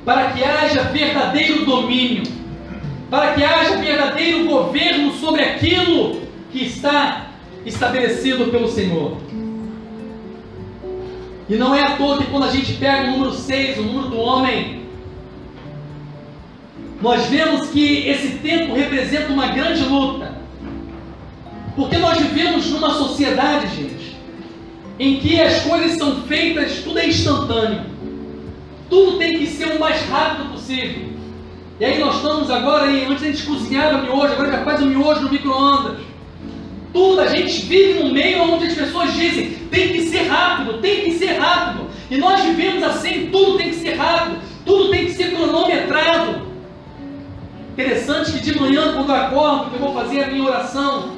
para 0.05 0.31
que 0.31 0.43
haja 0.43 0.83
verdadeiro 0.83 1.65
domínio, 1.65 2.23
para 3.09 3.33
que 3.33 3.43
haja 3.43 3.77
verdadeiro 3.77 4.45
governo 4.45 5.13
sobre 5.13 5.41
aquilo 5.41 6.21
que 6.51 6.63
está 6.63 7.27
estabelecido 7.65 8.45
pelo 8.51 8.67
Senhor. 8.67 9.17
E 11.49 11.55
não 11.55 11.75
é 11.75 11.83
à 11.83 11.97
toa 11.97 12.17
que 12.17 12.25
quando 12.25 12.45
a 12.45 12.51
gente 12.51 12.73
pega 12.73 13.07
o 13.07 13.11
número 13.11 13.33
6, 13.33 13.77
o 13.79 13.83
número 13.83 14.09
do 14.09 14.17
homem, 14.17 14.83
nós 17.01 17.25
vemos 17.25 17.69
que 17.69 18.07
esse 18.07 18.37
tempo 18.37 18.73
representa 18.73 19.31
uma 19.31 19.47
grande 19.47 19.83
luta. 19.83 20.33
Porque 21.75 21.97
nós 21.97 22.17
vivemos 22.17 22.69
numa 22.69 22.93
sociedade, 22.93 23.75
gente, 23.75 24.15
em 24.99 25.19
que 25.19 25.41
as 25.41 25.63
coisas 25.63 25.97
são 25.97 26.21
feitas, 26.21 26.81
tudo 26.83 26.99
é 26.99 27.07
instantâneo. 27.07 27.81
Tudo 28.89 29.17
tem 29.17 29.37
que 29.37 29.47
ser 29.47 29.75
o 29.75 29.79
mais 29.79 30.01
rápido 30.07 30.51
possível. 30.51 31.12
E 31.83 31.85
aí 31.85 31.99
nós 31.99 32.15
estamos 32.15 32.49
agora, 32.49 32.85
aí, 32.85 33.03
antes 33.03 33.21
a 33.21 33.25
gente 33.25 33.43
cozinhava 33.43 33.97
miojo, 33.97 34.31
agora 34.31 34.51
já 34.53 34.63
faz 34.63 34.81
o 34.81 34.85
miojo 34.85 35.19
no 35.19 35.29
micro-ondas. 35.29 35.97
Tudo, 36.93 37.19
a 37.19 37.27
gente 37.27 37.65
vive 37.65 38.01
num 38.01 38.13
meio 38.13 38.41
onde 38.41 38.67
as 38.67 38.73
pessoas 38.73 39.13
dizem, 39.13 39.49
tem 39.69 39.89
que 39.89 40.03
ser 40.03 40.29
rápido, 40.29 40.77
tem 40.77 41.03
que 41.03 41.11
ser 41.11 41.33
rápido. 41.37 41.89
E 42.09 42.15
nós 42.15 42.41
vivemos 42.41 42.83
assim, 42.83 43.27
tudo 43.29 43.57
tem 43.57 43.71
que 43.71 43.75
ser 43.75 43.95
rápido, 43.95 44.39
tudo 44.65 44.91
tem 44.91 45.07
que 45.07 45.11
ser 45.11 45.35
cronometrado. 45.35 46.43
Interessante 47.73 48.31
que 48.31 48.39
de 48.39 48.57
manhã, 48.57 48.93
quando 48.93 49.09
eu 49.09 49.15
acordo, 49.15 49.69
que 49.69 49.75
eu 49.75 49.79
vou 49.81 49.93
fazer 49.93 50.23
a 50.23 50.27
minha 50.27 50.45
oração 50.45 51.09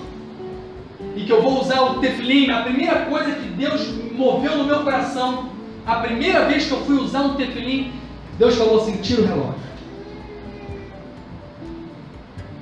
e 1.15 1.25
que 1.25 1.31
eu 1.31 1.43
vou 1.43 1.61
usar 1.61 1.79
o 1.79 1.99
tefilim, 1.99 2.49
a 2.49 2.63
primeira 2.63 3.01
coisa 3.01 3.33
que 3.33 3.49
Deus 3.49 3.87
moveu 4.13 4.57
no 4.57 4.63
meu 4.63 4.79
coração, 4.79 5.47
a 5.85 5.97
primeira 5.97 6.43
vez 6.45 6.65
que 6.65 6.71
eu 6.71 6.81
fui 6.85 6.95
usar 6.95 7.19
um 7.19 7.35
tefilim, 7.35 7.91
Deus 8.39 8.55
falou 8.55 8.81
assim: 8.81 8.97
tira 8.97 9.21
o 9.21 9.27
relógio. 9.27 9.64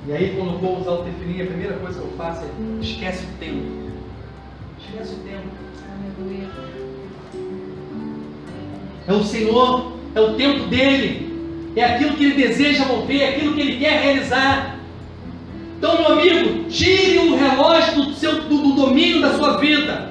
E 0.06 0.12
aí, 0.12 0.34
quando 0.36 0.52
eu 0.52 0.58
vou 0.58 0.80
usar 0.80 0.90
o 0.90 1.04
tefilim, 1.04 1.42
a 1.42 1.46
primeira 1.46 1.74
coisa 1.76 1.98
que 1.98 2.04
eu 2.04 2.12
faço 2.18 2.42
é 2.44 2.84
esquece 2.84 3.24
o 3.24 3.38
tempo. 3.38 3.62
Esquece 4.78 5.14
o 5.14 5.18
tempo. 5.18 5.48
Aleluia. 6.18 6.48
É 9.06 9.12
o 9.14 9.24
Senhor, 9.24 9.92
é 10.14 10.20
o 10.20 10.34
tempo 10.34 10.66
dele, 10.66 11.72
é 11.74 11.84
aquilo 11.84 12.16
que 12.16 12.24
ele 12.24 12.34
deseja 12.34 12.84
mover, 12.84 13.20
é 13.20 13.28
aquilo 13.30 13.54
que 13.54 13.60
ele 13.62 13.78
quer 13.78 14.02
realizar. 14.02 14.78
Então, 15.78 15.98
meu 15.98 16.12
amigo, 16.12 16.64
tire 16.68 17.18
o 17.18 17.36
relógio 17.36 17.94
do, 17.94 18.12
seu, 18.14 18.42
do, 18.42 18.58
do 18.58 18.72
domínio 18.72 19.22
da 19.22 19.34
sua 19.34 19.56
vida. 19.56 20.10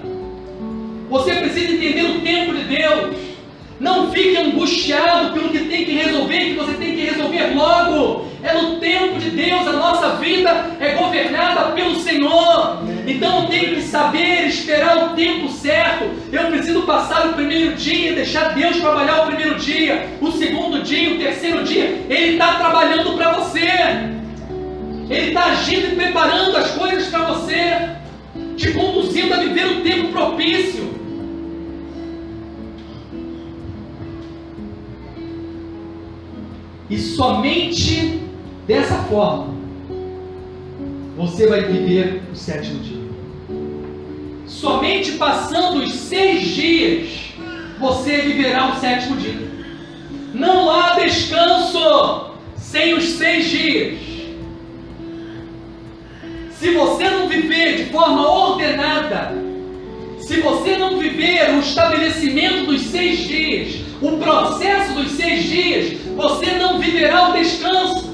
Você 1.10 1.36
precisa 1.36 1.72
entender 1.72 2.18
o 2.18 2.22
tempo 2.22 2.56
de 2.56 2.64
Deus. 2.64 3.16
Não 3.80 4.12
fique 4.12 4.38
angustiado 4.38 5.34
pelo 5.34 5.50
que 5.50 5.66
tem 5.66 5.86
que 5.86 5.92
resolver, 5.92 6.46
que 6.46 6.54
você 6.56 6.74
tem 6.74 6.96
que 6.96 7.06
resolver 7.06 7.54
logo. 7.56 7.93
Vida 10.44 10.76
é 10.80 10.96
governada 10.96 11.72
pelo 11.72 11.96
Senhor. 11.96 12.84
Então 13.08 13.44
eu 13.44 13.50
tenho 13.50 13.76
que 13.76 13.82
saber 13.82 14.48
esperar 14.48 15.06
o 15.06 15.16
tempo 15.16 15.50
certo. 15.50 16.06
Eu 16.32 16.48
preciso 16.48 16.82
passar 16.84 17.28
o 17.30 17.34
primeiro 17.34 17.76
dia 17.76 18.14
deixar 18.14 18.54
Deus 18.54 18.78
trabalhar 18.78 19.24
o 19.24 19.28
primeiro 19.28 19.56
dia, 19.56 20.10
o 20.20 20.32
segundo 20.32 20.84
dia, 20.84 21.14
o 21.14 21.18
terceiro 21.18 21.64
dia. 21.64 22.06
Ele 22.10 22.34
está 22.34 22.56
trabalhando 22.56 23.16
para 23.16 23.34
você. 23.34 23.68
Ele 25.10 25.28
está 25.28 25.46
agindo 25.46 25.94
e 25.94 25.96
preparando 25.96 26.58
as 26.58 26.72
coisas 26.72 27.08
para 27.08 27.26
você, 27.26 27.90
te 28.56 28.72
conduzindo 28.72 29.34
a 29.34 29.38
viver 29.38 29.68
o 29.68 29.82
tempo 29.82 30.12
propício. 30.12 30.92
E 36.90 36.98
somente 36.98 38.22
dessa 38.68 38.96
forma 39.04 39.63
você 41.16 41.48
vai 41.48 41.62
viver 41.62 42.24
o 42.32 42.36
sétimo 42.36 42.80
dia. 42.80 43.04
Somente 44.48 45.14
passando 45.14 45.84
os 45.84 45.94
seis 45.94 46.48
dias 46.48 47.10
você 47.80 48.18
viverá 48.18 48.72
o 48.72 48.80
sétimo 48.80 49.18
dia. 49.18 49.48
Não 50.34 50.70
há 50.72 51.00
descanso 51.00 52.32
sem 52.56 52.94
os 52.94 53.04
seis 53.04 53.50
dias. 53.50 54.00
Se 56.52 56.72
você 56.72 57.10
não 57.10 57.28
viver 57.28 57.78
de 57.78 57.92
forma 57.92 58.26
ordenada, 58.28 59.34
se 60.20 60.40
você 60.40 60.78
não 60.78 60.98
viver 60.98 61.54
o 61.56 61.60
estabelecimento 61.60 62.68
dos 62.68 62.82
seis 62.84 63.20
dias, 63.20 63.82
o 64.02 64.18
processo 64.18 64.94
dos 64.94 65.12
seis 65.12 65.44
dias, 65.44 65.98
você 66.16 66.58
não 66.58 66.80
viverá 66.80 67.30
o 67.30 67.34
descanso. 67.34 68.13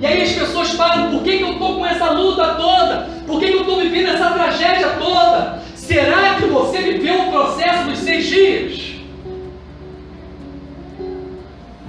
E 0.00 0.06
aí 0.06 0.22
as 0.22 0.32
pessoas 0.32 0.70
falam, 0.70 1.10
por 1.10 1.22
que, 1.22 1.38
que 1.38 1.42
eu 1.42 1.52
estou 1.52 1.76
com 1.76 1.86
essa 1.86 2.10
luta 2.10 2.54
toda? 2.54 3.08
Por 3.26 3.40
que, 3.40 3.48
que 3.48 3.54
eu 3.54 3.60
estou 3.62 3.80
vivendo 3.80 4.10
essa 4.10 4.30
tragédia 4.30 4.90
toda? 4.90 5.60
Será 5.74 6.34
que 6.36 6.46
você 6.46 6.78
viveu 6.78 7.22
o 7.22 7.32
processo 7.32 7.88
dos 7.88 7.98
seis 7.98 8.26
dias? 8.26 8.94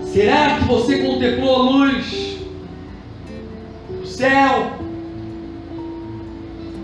Será 0.06 0.58
que 0.58 0.66
você 0.66 1.00
contemplou 1.00 1.56
a 1.56 1.60
luz? 1.60 2.38
O 4.02 4.06
céu? 4.08 4.74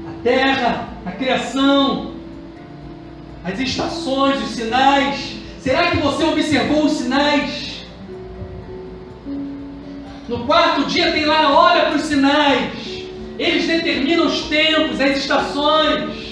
A 0.07 0.23
terra? 0.23 0.89
A 1.05 1.11
criação? 1.11 2.11
As 3.43 3.59
estações, 3.59 4.43
os 4.43 4.51
sinais? 4.51 5.37
Será 5.59 5.89
que 5.89 5.97
você 5.97 6.23
observou 6.23 6.85
os 6.85 6.91
sinais? 6.93 7.64
No 10.27 10.45
quarto 10.45 10.85
dia 10.85 11.11
tem 11.11 11.25
lá 11.25 11.43
a 11.43 11.49
hora 11.51 11.85
para 11.87 11.95
os 11.95 12.03
sinais. 12.03 13.07
Eles 13.37 13.67
determinam 13.67 14.25
os 14.25 14.43
tempos, 14.43 14.99
as 14.99 15.17
estações. 15.17 16.25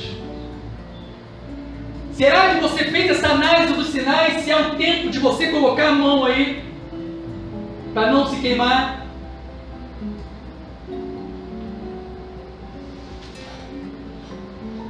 Será 2.14 2.56
que 2.56 2.62
você 2.62 2.86
fez 2.86 3.12
essa 3.12 3.30
análise 3.30 3.74
dos 3.74 3.88
sinais? 3.88 4.44
Se 4.44 4.52
é 4.52 4.58
o 4.58 4.76
tempo 4.76 5.10
de 5.10 5.20
você 5.20 5.48
colocar 5.48 5.90
a 5.90 5.94
mão 5.94 6.26
aí 6.26 6.64
para 7.94 8.12
não 8.12 8.28
se 8.28 8.38
queimar? 8.38 9.06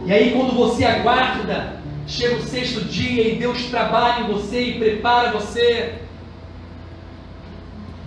E 0.05 0.11
aí, 0.11 0.31
quando 0.31 0.53
você 0.53 0.83
aguarda 0.83 1.81
Chega 2.05 2.35
o 2.35 2.41
sexto 2.41 2.81
dia 2.81 3.29
e 3.29 3.35
Deus 3.37 3.65
trabalha 3.65 4.23
em 4.23 4.27
você 4.27 4.61
e 4.61 4.77
prepara 4.77 5.31
você. 5.31 5.99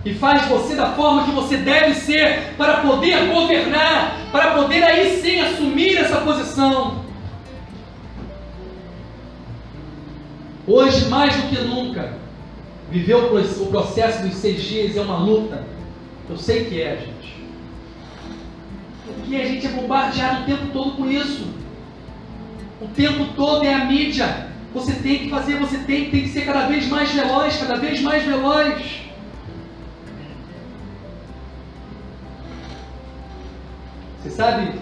E 0.07 0.13
faz 0.13 0.45
você 0.45 0.73
da 0.73 0.93
forma 0.93 1.25
que 1.25 1.31
você 1.31 1.57
deve 1.57 1.93
ser 1.93 2.53
para 2.55 2.77
poder 2.77 3.27
governar, 3.27 4.17
para 4.31 4.51
poder 4.51 4.81
aí 4.81 5.19
sim 5.21 5.41
assumir 5.41 5.97
essa 5.97 6.21
posição. 6.21 7.03
Hoje, 10.65 11.09
mais 11.09 11.35
do 11.35 11.49
que 11.49 11.61
nunca, 11.61 12.13
viver 12.89 13.15
o 13.15 13.65
processo 13.65 14.25
dos 14.25 14.35
seis 14.35 14.63
dias 14.63 14.95
é 14.95 15.01
uma 15.01 15.17
luta. 15.17 15.65
Eu 16.29 16.37
sei 16.37 16.63
que 16.63 16.81
é, 16.81 16.95
gente. 16.95 17.35
Porque 19.05 19.35
a 19.35 19.45
gente 19.45 19.67
é 19.67 19.69
bombardeado 19.71 20.43
o 20.43 20.45
tempo 20.45 20.67
todo 20.71 20.91
com 20.91 21.11
isso. 21.11 21.49
O 22.79 22.87
tempo 22.87 23.25
todo 23.35 23.65
é 23.65 23.73
a 23.73 23.83
mídia. 23.83 24.47
Você 24.73 24.93
tem 24.93 25.19
que 25.19 25.29
fazer, 25.29 25.57
você 25.57 25.79
tem, 25.79 26.09
tem 26.09 26.21
que 26.21 26.29
ser 26.29 26.45
cada 26.45 26.65
vez 26.65 26.87
mais 26.87 27.11
veloz, 27.11 27.57
cada 27.57 27.75
vez 27.75 28.01
mais 28.01 28.23
veloz. 28.23 29.06
Você 34.21 34.29
sabe 34.29 34.79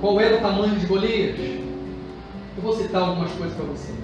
qual 0.00 0.20
era 0.20 0.36
o 0.36 0.40
tamanho 0.40 0.76
de 0.76 0.86
Golias? 0.86 1.38
Eu 1.38 2.62
vou 2.62 2.74
citar 2.74 3.02
algumas 3.02 3.30
coisas 3.32 3.56
para 3.56 3.66
vocês. 3.66 3.98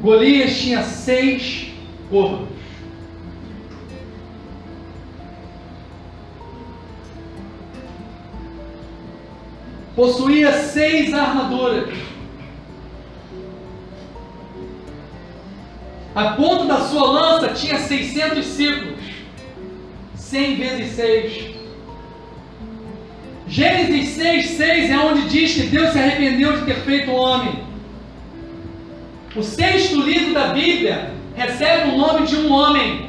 Golias 0.00 0.56
tinha 0.56 0.82
seis 0.82 1.72
corvos. 2.10 2.58
possuía 9.98 10.52
seis 10.52 11.12
armaduras. 11.12 11.92
A 16.14 16.32
ponta 16.34 16.66
da 16.66 16.80
sua 16.82 17.10
lança 17.10 17.48
tinha 17.48 17.80
600 17.80 18.46
ciclos. 18.46 19.00
100 20.14 20.54
vezes 20.54 20.92
6. 20.94 21.57
Gênesis 23.48 24.10
6, 24.10 24.46
6 24.46 24.90
é 24.90 24.98
onde 24.98 25.28
diz 25.28 25.54
que 25.54 25.62
Deus 25.68 25.92
se 25.92 25.98
arrependeu 25.98 26.52
de 26.52 26.66
ter 26.66 26.76
feito 26.80 27.10
o 27.10 27.14
homem. 27.14 27.62
O 29.34 29.42
sexto 29.42 30.00
livro 30.02 30.34
da 30.34 30.48
Bíblia 30.48 31.12
recebe 31.34 31.90
o 31.90 31.96
nome 31.98 32.26
de 32.26 32.36
um 32.36 32.52
homem. 32.52 33.08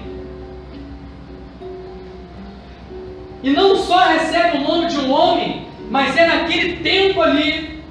E 3.44 3.50
não 3.50 3.76
só 3.76 4.08
recebe 4.08 4.58
o 4.58 4.62
nome 4.62 4.88
de 4.88 4.98
um 4.98 5.12
homem, 5.12 5.66
mas 5.92 6.16
é 6.16 6.26
naquele 6.26 6.78
tempo 6.78 7.22
ali 7.22 7.82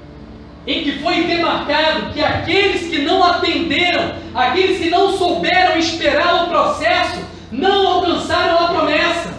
em 0.67 0.83
que 0.83 0.93
foi 1.01 1.25
demarcado 1.25 2.13
que 2.13 2.23
aqueles 2.23 2.89
que 2.89 2.99
não 2.99 3.25
atenderam, 3.25 4.15
aqueles 4.35 4.79
que 4.79 4.89
não 4.89 5.17
souberam 5.17 5.77
esperar 5.79 6.45
o 6.45 6.49
processo, 6.49 7.21
não 7.53 7.87
alcançaram 7.87 8.59
a 8.59 8.69
promessa. 8.69 9.38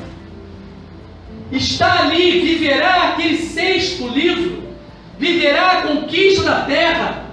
Está 1.51 2.01
ali, 2.01 2.41
viverá 2.41 3.09
aquele 3.09 3.37
sexto 3.37 4.07
livro, 4.07 4.63
viverá 5.17 5.71
a 5.71 5.81
conquista 5.81 6.43
da 6.43 6.61
terra, 6.61 7.23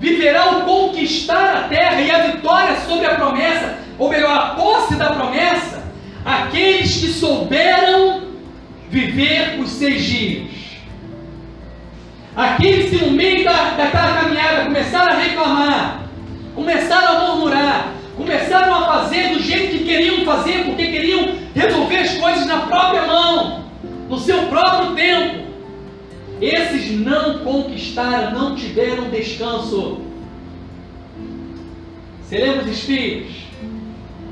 viverá 0.00 0.56
o 0.56 0.62
conquistar 0.62 1.56
a 1.56 1.62
terra 1.68 2.00
e 2.00 2.10
a 2.10 2.22
vitória 2.28 2.76
sobre 2.80 3.06
a 3.06 3.16
promessa, 3.16 3.78
ou 3.98 4.08
melhor, 4.08 4.36
a 4.36 4.46
posse 4.54 4.94
da 4.94 5.12
promessa, 5.12 5.82
aqueles 6.24 6.96
que 6.96 7.08
souberam 7.08 8.22
viver 8.88 9.60
os 9.60 9.70
seis 9.70 10.02
dias. 10.04 10.48
Aqueles 12.34 12.90
que 12.90 13.04
no 13.04 13.10
meio 13.10 13.44
da, 13.44 13.70
daquela 13.70 14.22
caminhada 14.22 14.64
começaram 14.64 15.12
a 15.12 15.16
reclamar, 15.16 16.02
começaram 16.54 17.16
a 17.16 17.26
murmurar, 17.26 17.92
começaram 18.16 18.74
a 18.74 18.86
fazer 18.86 19.34
do 19.34 19.42
jeito 19.42 19.78
que 19.78 19.84
queriam 19.84 20.24
fazer, 20.24 20.64
porque 20.64 20.86
queriam 20.86 21.36
resolver 21.58 21.96
as 21.96 22.14
coisas 22.14 22.46
na 22.46 22.60
própria 22.60 23.06
mão, 23.06 23.64
no 24.08 24.18
seu 24.18 24.42
próprio 24.44 24.94
tempo. 24.94 25.48
Esses 26.40 26.92
não 26.92 27.40
conquistaram, 27.40 28.30
não 28.30 28.54
tiveram 28.54 29.10
descanso. 29.10 30.00
Você 32.22 32.38
lembra 32.38 32.62
os 32.62 32.70
espíritos? 32.70 33.36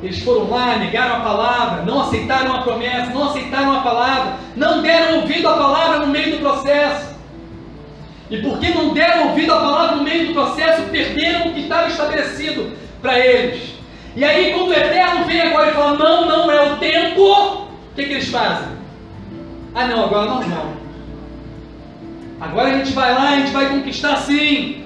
Eles 0.03 0.21
foram 0.21 0.49
lá, 0.49 0.77
negaram 0.77 1.17
a 1.17 1.21
palavra, 1.21 1.83
não 1.83 2.03
aceitaram 2.03 2.55
a 2.55 2.63
promessa, 2.63 3.11
não 3.11 3.31
aceitaram 3.31 3.73
a 3.73 3.81
palavra, 3.81 4.37
não 4.55 4.83
deram 4.83 5.21
ouvido 5.21 5.49
à 5.49 5.55
palavra 5.55 6.01
no 6.01 6.07
meio 6.07 6.33
do 6.33 6.39
processo. 6.39 7.17
E 8.31 8.37
porque 8.39 8.69
não 8.71 8.93
deram 8.93 9.29
ouvido 9.29 9.53
à 9.53 9.57
palavra 9.57 9.97
no 9.97 10.05
meio 10.05 10.29
do 10.29 10.35
processo, 10.35 10.83
perderam 10.91 11.49
o 11.49 11.55
que 11.55 11.61
estava 11.61 11.89
estabelecido 11.89 12.73
para 13.01 13.19
eles. 13.19 13.77
E 14.17 14.25
aí, 14.25 14.55
quando 14.55 14.71
o 14.71 14.73
Eterno 14.73 15.27
vem 15.27 15.43
agora 15.43 15.71
e 15.71 15.75
fala: 15.75 15.99
Não, 15.99 16.27
não 16.27 16.51
é 16.51 16.73
o 16.73 16.77
tempo, 16.77 17.21
o 17.23 17.67
que, 17.97 18.05
que 18.05 18.13
eles 18.13 18.29
fazem? 18.29 18.69
Ah, 19.75 19.87
não, 19.87 20.05
agora 20.05 20.27
não, 20.27 20.49
não. 20.49 20.77
Agora 22.39 22.69
a 22.69 22.79
gente 22.79 22.93
vai 22.93 23.15
lá, 23.15 23.31
a 23.31 23.37
gente 23.37 23.53
vai 23.53 23.71
conquistar 23.71 24.17
sim. 24.19 24.85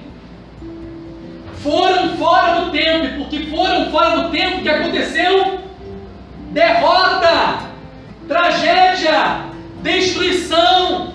Foram 1.61 2.17
fora 2.17 2.61
do 2.61 2.71
tempo, 2.71 3.05
e 3.05 3.17
porque 3.17 3.39
foram 3.47 3.91
fora 3.91 4.21
do 4.21 4.29
tempo, 4.29 4.57
o 4.57 4.61
que 4.61 4.69
aconteceu? 4.69 5.59
Derrota, 6.51 7.59
tragédia, 8.27 9.41
destruição. 9.83 11.11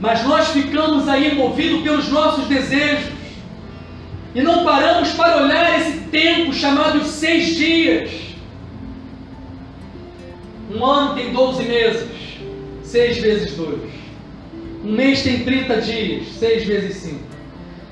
Mas 0.00 0.24
nós 0.24 0.48
ficamos 0.48 1.06
aí 1.08 1.34
movidos 1.34 1.82
pelos 1.82 2.08
nossos 2.08 2.46
desejos 2.46 3.12
e 4.34 4.42
não 4.42 4.64
paramos 4.64 5.12
para 5.12 5.42
olhar 5.42 5.78
esse 5.78 6.00
tempo 6.08 6.52
chamado 6.52 7.04
seis 7.04 7.54
dias. 7.54 8.23
Um 10.74 10.84
ano 10.84 11.14
tem 11.14 11.32
12 11.32 11.62
meses, 11.62 12.08
seis 12.82 13.18
vezes 13.18 13.56
dois. 13.56 13.80
Um 14.84 14.92
mês 14.92 15.22
tem 15.22 15.44
30 15.44 15.80
dias, 15.80 16.28
6 16.34 16.64
vezes 16.64 16.96
5. 16.96 17.18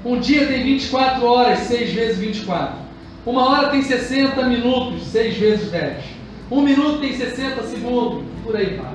Um 0.05 0.21
dia 0.21 0.47
tem 0.47 0.62
24 0.62 1.25
horas, 1.25 1.61
6 1.61 1.92
vezes 1.92 2.18
24. 2.18 2.77
Uma 3.25 3.49
hora 3.49 3.68
tem 3.68 3.83
60 3.83 4.45
minutos, 4.45 5.05
6 5.05 5.37
vezes 5.37 5.71
10. 5.71 6.05
Um 6.51 6.61
minuto 6.61 7.01
tem 7.01 7.16
60 7.16 7.62
segundos, 7.62 8.25
por 8.45 8.55
aí 8.55 8.77
vai. 8.77 8.92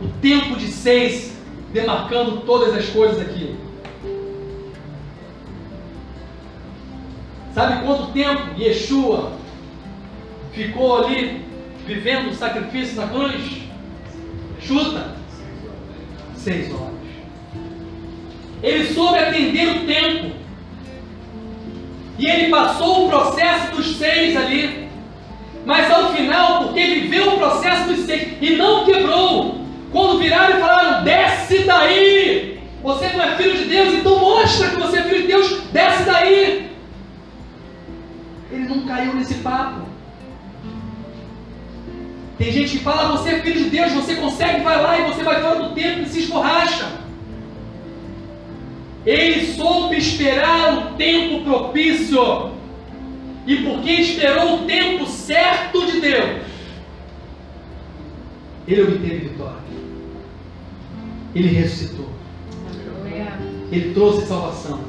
O 0.00 0.06
tempo 0.20 0.54
de 0.56 0.68
6 0.68 1.32
demarcando 1.72 2.42
todas 2.42 2.74
as 2.74 2.86
coisas 2.90 3.20
aqui. 3.20 3.56
Sabe 7.54 7.84
quanto 7.84 8.12
tempo 8.12 8.60
Yeshua 8.60 9.32
ficou 10.52 11.04
ali 11.04 11.47
vivendo 11.88 12.28
o 12.28 12.34
sacrifício 12.34 12.96
na 12.96 13.08
cruz? 13.08 13.62
Chuta 14.60 15.16
seis 16.36 16.70
horas. 16.72 16.92
Ele 18.62 18.92
soube 18.92 19.18
atender 19.18 19.68
o 19.68 19.86
tempo. 19.86 20.36
E 22.18 22.26
ele 22.26 22.50
passou 22.50 23.06
o 23.06 23.08
processo 23.08 23.74
dos 23.74 23.96
seis 23.96 24.36
ali. 24.36 24.88
Mas 25.64 25.90
ao 25.90 26.12
final, 26.14 26.64
porque 26.64 26.84
viveu 26.84 27.34
o 27.34 27.38
processo 27.38 27.88
dos 27.88 28.00
seis 28.04 28.34
e 28.40 28.56
não 28.56 28.84
quebrou, 28.84 29.64
quando 29.90 30.18
viraram 30.18 30.58
e 30.58 30.60
falaram: 30.60 31.04
desce 31.04 31.64
daí! 31.64 32.60
Você 32.82 33.08
não 33.08 33.24
é 33.24 33.36
filho 33.36 33.56
de 33.56 33.64
Deus, 33.64 33.94
então 33.94 34.18
mostra 34.18 34.68
que 34.68 34.76
você 34.76 34.98
é 34.98 35.02
filho 35.04 35.22
de 35.22 35.26
Deus, 35.26 35.62
desce 35.72 36.04
daí! 36.04 36.70
Ele 38.52 38.68
não 38.68 38.86
caiu 38.86 39.14
nesse 39.14 39.34
papo. 39.36 39.87
Tem 42.38 42.52
gente 42.52 42.78
que 42.78 42.84
fala, 42.84 43.16
você 43.16 43.30
é 43.30 43.42
filho 43.42 43.64
de 43.64 43.70
Deus, 43.70 43.92
você 43.92 44.14
consegue, 44.14 44.62
vai 44.62 44.80
lá 44.80 44.98
e 44.98 45.12
você 45.12 45.24
vai 45.24 45.42
fora 45.42 45.60
do 45.60 45.74
tempo 45.74 46.02
e 46.02 46.06
se 46.06 46.20
esborracha. 46.20 46.86
Ele 49.04 49.54
soube 49.54 49.96
esperar 49.96 50.78
o 50.78 50.96
tempo 50.96 51.44
propício. 51.44 52.52
E 53.44 53.56
porque 53.56 53.90
esperou 53.90 54.56
o 54.56 54.66
tempo 54.66 55.06
certo 55.06 55.86
de 55.86 56.00
Deus, 56.00 56.42
ele 58.68 58.82
obteve 58.82 59.16
vitória. 59.16 59.58
Ele 61.34 61.48
ressuscitou. 61.48 62.08
Ele 63.72 63.94
trouxe 63.94 64.26
salvação. 64.26 64.80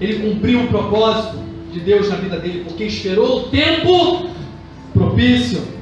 Ele 0.00 0.28
cumpriu 0.28 0.64
o 0.64 0.68
propósito 0.68 1.38
de 1.72 1.80
Deus 1.80 2.08
na 2.10 2.16
vida 2.16 2.38
dele, 2.38 2.64
porque 2.64 2.84
esperou 2.84 3.38
o 3.38 3.48
tempo 3.48 4.28
propício. 4.92 5.75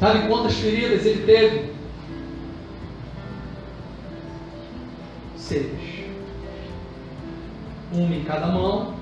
Sabe 0.00 0.28
quantas 0.28 0.54
feridas 0.54 1.04
ele 1.04 1.24
teve? 1.24 1.72
Seis. 5.36 5.72
Uma 7.92 8.14
em 8.14 8.22
cada 8.22 8.46
mão, 8.46 8.94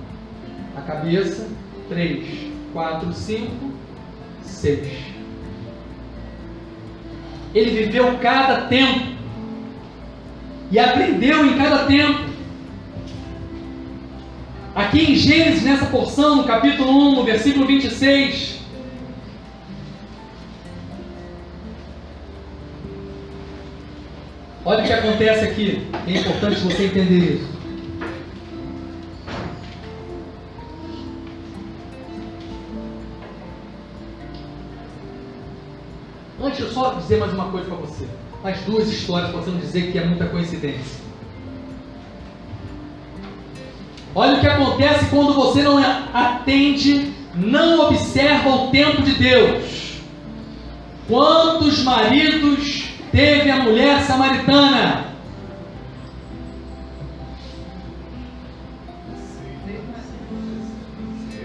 a 0.74 0.80
cabeça, 0.80 1.48
três, 1.88 2.24
quatro, 2.72 3.12
cinco, 3.12 3.72
seis. 4.42 4.88
Ele 7.54 7.84
viveu 7.84 8.18
cada 8.18 8.62
tempo 8.68 9.16
e 10.70 10.78
aprendeu 10.78 11.46
em 11.46 11.58
cada 11.58 11.84
tempo. 11.84 12.24
Aqui 14.74 15.12
em 15.12 15.14
Gênesis, 15.14 15.62
nessa 15.62 15.86
porção, 15.86 16.36
no 16.36 16.44
capítulo 16.44 16.90
1, 16.90 17.16
no 17.16 17.24
versículo 17.24 17.66
26, 17.66 18.55
Olha 24.68 24.82
o 24.82 24.84
que 24.84 24.92
acontece 24.92 25.44
aqui. 25.44 25.86
É 26.08 26.18
importante 26.18 26.56
você 26.56 26.86
entender 26.86 27.34
isso. 27.36 27.56
Antes, 36.42 36.58
eu 36.58 36.72
só 36.72 36.94
dizer 36.94 37.20
mais 37.20 37.32
uma 37.32 37.44
coisa 37.44 37.68
para 37.68 37.76
você. 37.76 38.08
As 38.42 38.58
duas 38.62 38.88
histórias, 38.88 39.30
para 39.30 39.40
você 39.40 39.50
não 39.52 39.60
dizer 39.60 39.92
que 39.92 39.98
é 39.98 40.04
muita 40.04 40.26
coincidência. 40.26 41.00
Olha 44.16 44.38
o 44.38 44.40
que 44.40 44.48
acontece 44.48 45.04
quando 45.10 45.32
você 45.32 45.62
não 45.62 45.78
atende, 45.78 47.12
não 47.36 47.86
observa 47.86 48.48
o 48.48 48.70
tempo 48.72 49.00
de 49.02 49.12
Deus. 49.12 50.00
Quantos 51.06 51.84
maridos 51.84 52.75
teve 53.16 53.50
a 53.50 53.62
mulher 53.62 54.02
samaritana. 54.02 55.06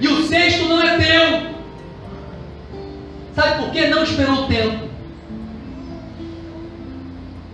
E 0.02 0.08
o 0.08 0.28
sexto 0.28 0.66
não 0.66 0.82
é 0.82 0.98
teu. 0.98 1.52
Sabe 3.34 3.64
por 3.64 3.72
que 3.72 3.88
não 3.88 4.04
esperou 4.04 4.44
o 4.44 4.48
tempo? 4.48 4.90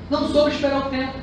Não 0.10 0.28
soube 0.30 0.50
esperar 0.50 0.88
o 0.88 0.90
tempo. 0.90 1.20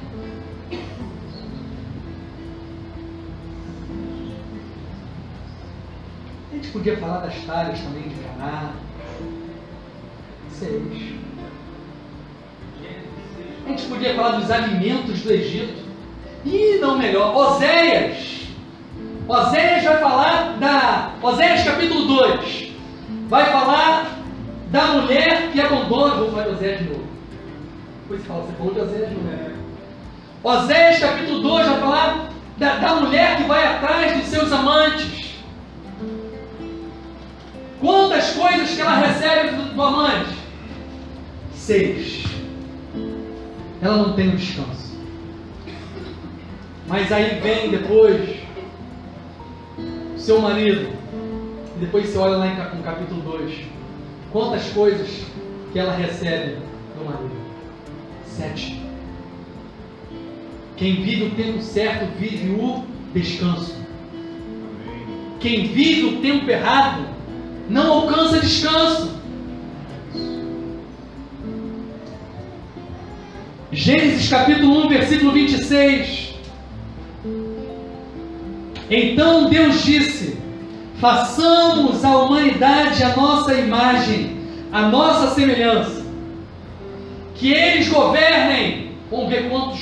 A 6.53 6.55
gente 6.55 6.69
podia 6.69 6.97
falar 6.99 7.19
das 7.27 7.35
talhas 7.45 7.81
também 7.81 8.09
de 8.09 8.15
Caná. 8.15 8.73
Seis. 10.53 11.24
A 13.65 13.71
gente 13.71 13.87
podia 13.87 14.15
falar 14.15 14.33
dos 14.33 14.51
alimentos 14.51 15.23
do 15.23 15.33
Egito. 15.33 15.83
E 16.45 16.79
não 16.81 16.99
melhor, 16.99 17.35
Oséias. 17.35 18.43
Oséias 19.27 19.85
vai 19.85 19.99
falar 19.99 20.57
da. 20.59 21.13
Oséias 21.23 21.65
capítulo 21.65 22.07
2. 22.07 22.73
Vai 23.29 23.51
falar 23.51 24.19
da 24.71 24.87
mulher 24.89 25.51
que 25.51 25.61
abandona. 25.61 26.17
Vou 26.17 26.31
falar 26.31 26.45
de 26.45 26.51
Oséias 26.51 26.79
de 26.81 26.85
novo. 26.85 27.05
Depois 28.03 28.21
você 28.21 28.29
fala, 28.29 28.43
você 28.43 28.53
falou 28.53 28.75
de 28.75 28.81
Oséias 28.81 29.09
de 29.09 29.15
novo. 29.15 29.55
Oséias 30.43 30.99
capítulo 30.99 31.41
2 31.41 31.67
vai 31.67 31.81
falar 31.81 32.29
da, 32.59 32.77
da 32.77 32.95
mulher 32.97 33.37
que 33.39 33.45
vai 33.45 33.67
atrás 33.67 34.19
dos 34.19 34.27
seus 34.27 34.53
amantes. 34.53 35.25
Quantas 37.81 38.31
coisas 38.33 38.71
que 38.71 38.81
ela 38.83 38.97
recebe 38.97 39.57
do, 39.57 39.75
do 39.75 39.83
amante? 39.83 40.35
Seis 41.55 42.34
ela 43.85 43.99
não 43.99 44.15
tem 44.15 44.31
um 44.31 44.37
descanso. 44.37 44.95
Mas 46.89 47.13
aí 47.13 47.39
vem 47.41 47.71
depois 47.71 48.37
seu 50.17 50.41
marido, 50.41 50.89
e 51.77 51.81
depois 51.81 52.09
você 52.09 52.17
olha 52.17 52.37
lá 52.37 52.47
no 52.75 52.83
capítulo 52.83 53.21
2, 53.21 53.61
quantas 54.33 54.71
coisas 54.71 55.27
que 55.71 55.79
ela 55.79 55.95
recebe 55.95 56.57
do 56.99 57.05
marido? 57.05 57.35
Sete. 58.27 58.81
Quem 60.77 61.03
vive 61.03 61.25
o 61.25 61.31
tempo 61.33 61.61
certo 61.61 62.07
vive 62.19 62.51
o 62.51 62.85
descanso. 63.13 63.77
Quem 65.41 65.67
vive 65.67 66.05
o 66.05 66.21
tempo 66.23 66.51
errado 66.51 67.07
não 67.69 67.93
alcança 67.93 68.41
descanso. 68.41 69.15
Gênesis 73.75 74.29
capítulo 74.29 74.87
1, 74.87 74.89
versículo 74.89 75.33
26. 75.33 76.33
Então 78.89 79.51
Deus 79.51 79.83
disse: 79.83 80.39
Façamos 81.01 82.05
a 82.05 82.17
humanidade 82.19 83.03
a 83.03 83.17
nossa 83.17 83.53
imagem, 83.55 84.39
a 84.71 84.83
nossa 84.83 85.35
semelhança. 85.35 86.05
Que 87.35 87.53
eles 87.53 87.89
governem. 87.89 88.93
Vamos 89.11 89.29
ver 89.29 89.51
quantos, 89.51 89.81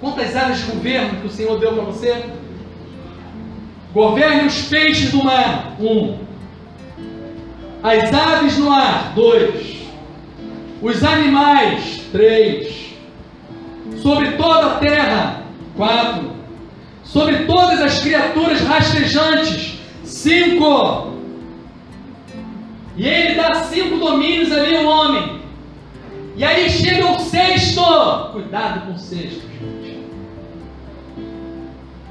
quantas 0.00 0.36
áreas 0.36 0.60
de 0.60 0.70
governo 0.70 1.20
que 1.20 1.26
o 1.26 1.30
Senhor 1.30 1.58
deu 1.58 1.72
para 1.72 1.82
você. 1.82 2.24
Governe 3.92 4.46
os 4.46 4.62
peixes 4.62 5.10
do 5.10 5.24
mar. 5.24 5.74
Um. 5.80 6.18
As 7.82 8.14
aves 8.14 8.58
no 8.58 8.72
ar. 8.72 9.12
Dois. 9.12 9.76
Os 10.80 11.02
animais. 11.02 12.00
Três. 12.12 12.83
Sobre 14.02 14.32
toda 14.32 14.66
a 14.66 14.78
terra. 14.78 15.42
Quatro. 15.76 16.32
Sobre 17.02 17.44
todas 17.44 17.80
as 17.80 18.00
criaturas 18.00 18.60
rastejantes. 18.60 19.78
Cinco. 20.04 21.12
E 22.96 23.06
ele 23.06 23.34
dá 23.34 23.54
cinco 23.64 23.96
domínios 23.98 24.52
ali 24.52 24.76
ao 24.76 24.86
homem. 24.86 25.40
E 26.36 26.44
aí 26.44 26.68
chega 26.70 27.10
o 27.12 27.18
sexto. 27.18 27.82
Cuidado 28.32 28.86
com 28.86 28.92
o 28.92 28.98
sexto, 28.98 29.42
gente. 29.48 30.04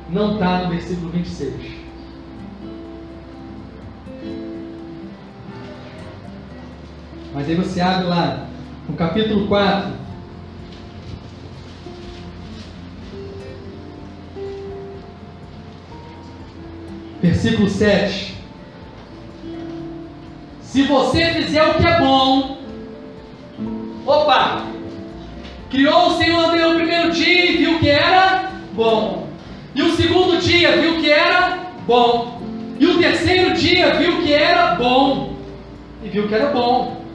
Não 0.09 0.33
está 0.33 0.59
no 0.59 0.69
versículo 0.69 1.09
26. 1.09 1.53
Mas 7.33 7.49
aí 7.49 7.55
você 7.55 7.81
abre 7.81 8.05
lá, 8.05 8.47
no 8.87 8.95
capítulo 8.95 9.47
4. 9.47 10.02
Versículo 17.23 17.69
7. 17.69 18.35
Se 20.61 20.81
você 20.81 21.25
fizer 21.35 21.63
o 21.63 21.75
que 21.75 21.87
é 21.87 21.97
bom, 21.97 22.57
opa, 24.05 24.63
criou 25.69 26.07
o 26.07 26.17
Senhor 26.17 26.51
Deus 26.51 26.73
o 26.73 26.75
primeiro 26.75 27.11
dia 27.11 27.49
e 27.49 27.57
viu 27.57 27.79
que 27.79 27.89
era 27.89 28.51
bom. 28.73 29.29
E 29.73 29.81
o 29.81 29.95
segundo 29.95 30.37
dia 30.41 30.75
viu 30.75 30.99
que 30.99 31.09
era 31.09 31.59
bom. 31.87 32.41
E 32.77 32.85
o 32.87 32.97
terceiro 32.97 33.53
dia 33.53 33.95
viu 33.95 34.21
que 34.21 34.33
era 34.33 34.75
bom. 34.75 35.37
E 36.03 36.09
viu 36.09 36.27
que 36.27 36.35
era 36.35 36.47
bom. 36.47 37.05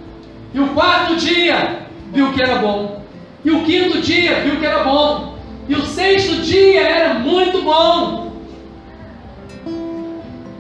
E 0.55 0.59
o 0.59 0.69
quarto 0.69 1.17
dia 1.17 1.81
viu 2.15 2.33
que 2.33 2.41
era 2.41 2.61
bom. 2.61 3.03
E 3.45 3.51
o 3.51 3.63
quinto 3.63 4.01
dia 4.01 4.41
viu 4.41 4.57
que 4.59 4.65
era 4.65 4.85
bom. 4.85 5.35
E 5.69 5.75
o 5.75 5.83
sexto 5.83 6.41
dia 6.41 6.81
era 6.81 7.15
muito 7.19 7.61
bom. 7.61 8.18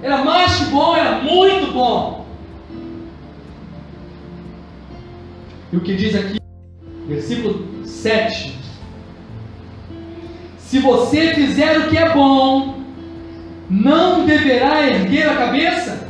Era 0.02 0.24
mais 0.24 0.56
que 0.56 0.64
bom, 0.66 0.94
era 0.94 1.18
muito 1.18 1.72
bom. 1.72 2.26
E 5.72 5.76
o 5.76 5.80
que 5.80 5.96
diz 5.96 6.14
aqui, 6.14 6.38
versículo 7.06 7.84
7. 7.84 8.58
Se 10.58 10.78
você 10.78 11.34
fizer 11.34 11.78
o 11.78 11.88
que 11.88 11.98
é 11.98 12.10
bom, 12.10 12.78
não 13.68 14.24
deverá 14.24 14.86
erguer 14.86 15.28
a 15.28 15.36
cabeça? 15.36 16.08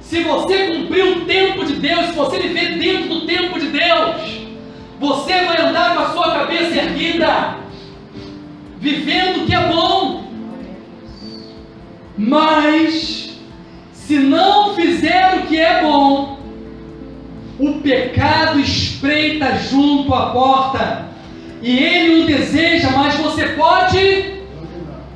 Se 0.00 0.22
você 0.24 0.66
cumprir 0.66 1.04
o 1.04 1.24
tempo 1.24 1.64
de 1.64 1.74
Deus, 1.74 2.06
se 2.06 2.12
você 2.12 2.38
viver 2.38 2.78
dentro 2.78 3.08
do 3.08 3.26
tempo 3.26 3.60
de 3.60 3.68
Deus, 3.68 4.40
você 4.98 5.44
vai 5.44 5.60
andar 5.60 5.94
com 5.94 6.02
a 6.02 6.10
sua 6.10 6.32
cabeça 6.32 6.76
erguida, 6.76 7.56
vivendo 8.78 9.42
o 9.42 9.46
que 9.46 9.54
é 9.54 9.68
bom. 9.68 10.29
Mas, 12.22 13.30
se 13.94 14.18
não 14.18 14.74
fizer 14.74 15.36
o 15.36 15.46
que 15.46 15.58
é 15.58 15.80
bom, 15.80 16.38
o 17.58 17.80
pecado 17.80 18.60
espreita 18.60 19.56
junto 19.56 20.12
à 20.12 20.26
porta, 20.26 21.08
e 21.62 21.78
ele 21.78 22.22
o 22.22 22.26
deseja, 22.26 22.90
mas 22.90 23.14
você 23.14 23.48
pode 23.48 24.34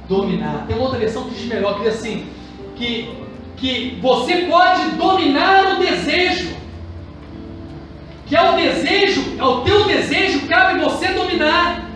dominar. 0.09 0.65
Tem 0.67 0.77
uma 0.77 0.87
outra 0.87 0.99
versão 0.99 1.25
que 1.25 1.35
diz 1.35 1.45
melhor, 1.45 1.75
que 1.75 1.85
diz 1.85 1.95
assim, 1.95 2.27
que, 2.75 3.11
que 3.59 3.99
você 4.01 4.47
pode 4.47 4.93
dominar 4.93 5.75
o 5.75 5.81
desejo. 5.81 6.55
Que 8.27 8.35
é 8.35 8.51
o 8.51 8.57
desejo, 8.57 9.37
é 9.39 9.45
o 9.45 9.61
teu 9.61 9.85
desejo, 9.85 10.47
cabe 10.47 10.81
você 10.81 11.09
dominar. 11.09 11.91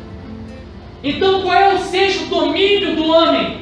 Então 1.02 1.40
qual 1.40 1.54
é 1.54 1.72
o 1.72 1.78
sexto 1.78 2.26
domínio 2.26 2.94
do 2.94 3.06
homem? 3.06 3.57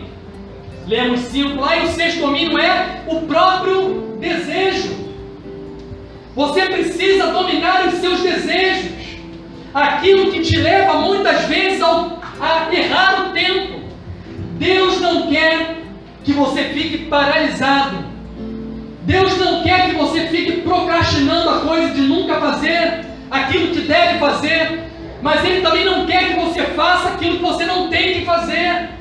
Lemos 0.86 1.20
cinco 1.22 1.60
lá, 1.60 1.76
e 1.76 1.86
o 1.86 1.88
sexto 1.88 2.20
domínio 2.20 2.58
é 2.58 3.02
o 3.08 3.22
próprio 3.22 4.16
desejo. 4.20 4.94
Você 6.36 6.66
precisa 6.66 7.32
dominar 7.32 7.88
os 7.88 7.94
seus 7.94 8.20
desejos. 8.20 8.92
Aquilo 9.74 10.30
que 10.30 10.40
te 10.40 10.56
leva 10.56 11.00
muitas 11.00 11.44
vezes 11.46 11.82
ao, 11.82 12.20
a 12.40 12.68
errar 12.72 13.26
o 13.26 13.32
tempo. 13.32 13.80
Deus 14.58 15.00
não 15.00 15.26
quer 15.26 15.78
que 16.22 16.32
você 16.32 16.64
fique 16.64 17.06
paralisado. 17.06 18.04
Deus 19.02 19.36
não 19.38 19.62
quer 19.62 19.90
que 19.90 19.96
você 19.96 20.28
fique 20.28 20.60
procrastinando 20.60 21.50
a 21.50 21.60
coisa 21.60 21.94
de 21.94 22.02
nunca 22.02 22.36
fazer 22.36 23.06
aquilo 23.30 23.74
que 23.74 23.80
deve 23.80 24.18
fazer. 24.20 24.84
Mas 25.20 25.44
Ele 25.44 25.62
também 25.62 25.84
não 25.84 26.06
quer 26.06 26.28
que 26.28 26.40
você 26.40 26.62
faça 26.62 27.08
aquilo 27.08 27.38
que 27.38 27.42
você 27.42 27.66
não 27.66 27.88
tem 27.88 28.20
que 28.20 28.24
fazer. 28.24 28.95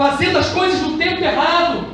Fazendo 0.00 0.38
as 0.38 0.48
coisas 0.48 0.80
no 0.80 0.96
tempo 0.96 1.22
errado. 1.22 1.84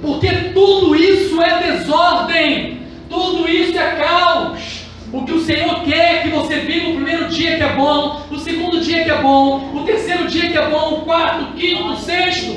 Porque 0.00 0.30
tudo 0.54 0.96
isso 0.96 1.42
é 1.42 1.72
desordem. 1.72 2.80
Tudo 3.10 3.46
isso 3.46 3.78
é 3.78 3.96
caos. 3.96 4.86
O 5.12 5.26
que 5.26 5.32
o 5.32 5.40
Senhor 5.40 5.82
quer 5.82 6.14
é 6.14 6.22
que 6.22 6.30
você 6.30 6.60
viva 6.60 6.88
o 6.88 6.94
primeiro 6.94 7.28
dia 7.28 7.58
que 7.58 7.62
é 7.62 7.74
bom, 7.74 8.22
o 8.30 8.38
segundo 8.38 8.80
dia 8.80 9.04
que 9.04 9.10
é 9.10 9.20
bom, 9.20 9.72
o 9.74 9.84
terceiro 9.84 10.26
dia 10.26 10.48
que 10.48 10.56
é 10.56 10.70
bom, 10.70 10.94
o 10.94 11.00
quarto, 11.02 11.44
o 11.44 11.52
quinto, 11.52 11.88
o 11.88 11.96
sexto. 11.98 12.56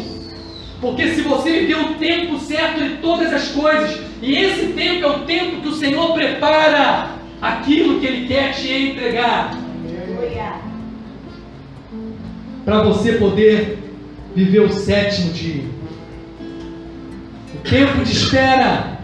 Porque 0.80 1.10
se 1.10 1.22
você 1.22 1.52
viver 1.52 1.80
o 1.80 1.96
tempo 1.96 2.40
certo 2.40 2.82
de 2.82 2.96
todas 3.02 3.34
as 3.34 3.50
coisas, 3.50 4.00
e 4.22 4.38
esse 4.38 4.68
tempo 4.68 5.04
é 5.04 5.08
o 5.10 5.20
tempo 5.26 5.62
que 5.64 5.68
o 5.68 5.76
Senhor 5.76 6.14
prepara 6.14 7.10
aquilo 7.42 8.00
que 8.00 8.06
Ele 8.06 8.26
quer 8.26 8.54
te 8.54 8.72
entregar. 8.72 9.54
Para 12.64 12.84
você 12.84 13.12
poder 13.14 13.87
viver 14.38 14.60
o 14.60 14.72
sétimo 14.72 15.34
dia. 15.34 15.64
O 17.56 17.58
tempo 17.68 18.04
de 18.04 18.12
espera 18.12 19.00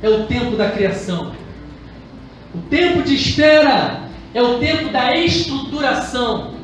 é 0.00 0.08
o 0.08 0.24
tempo 0.26 0.54
da 0.54 0.70
criação. 0.70 1.34
O 2.54 2.58
tempo 2.70 3.02
de 3.02 3.16
espera 3.16 4.02
é 4.32 4.40
o 4.40 4.60
tempo 4.60 4.90
da 4.90 5.16
estruturação. 5.16 6.54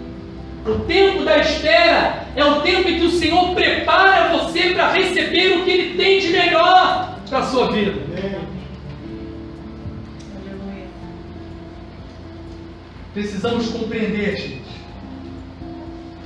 O 0.65 0.79
tempo 0.85 1.25
da 1.25 1.39
espera 1.39 2.29
é 2.37 2.45
o 2.45 2.61
tempo 2.61 2.89
em 2.89 3.01
que 3.01 3.07
o 3.07 3.11
Senhor 3.11 3.53
prepara 3.57 4.39
você 4.39 4.71
para 4.71 4.93
receber 4.93 5.59
o 5.59 5.65
que 5.65 5.71
Ele 5.71 5.97
tem 5.97 6.21
de 6.21 6.29
melhor 6.29 7.19
para 7.29 7.39
a 7.41 7.47
sua 7.47 7.73
vida. 7.73 7.95
Precisamos 13.13 13.71
compreender, 13.71 14.37
gente, 14.37 14.63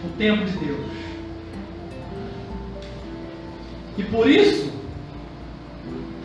o 0.04 0.08
tempo 0.18 0.44
de 0.44 0.58
Deus. 0.58 1.01
E 3.96 4.02
por 4.04 4.28
isso 4.28 4.72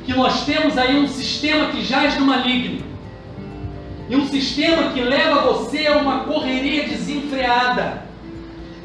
que 0.06 0.14
nós 0.14 0.46
temos 0.46 0.78
aí 0.78 0.98
um 0.98 1.08
sistema 1.08 1.68
que 1.68 1.84
jaz 1.84 2.18
no 2.18 2.26
maligno. 2.26 2.86
E 4.10 4.16
um 4.16 4.26
sistema 4.26 4.94
que 4.94 5.02
leva 5.02 5.42
você 5.42 5.86
a 5.88 5.98
uma 5.98 6.20
correria 6.20 6.88
desenfreada. 6.88 8.04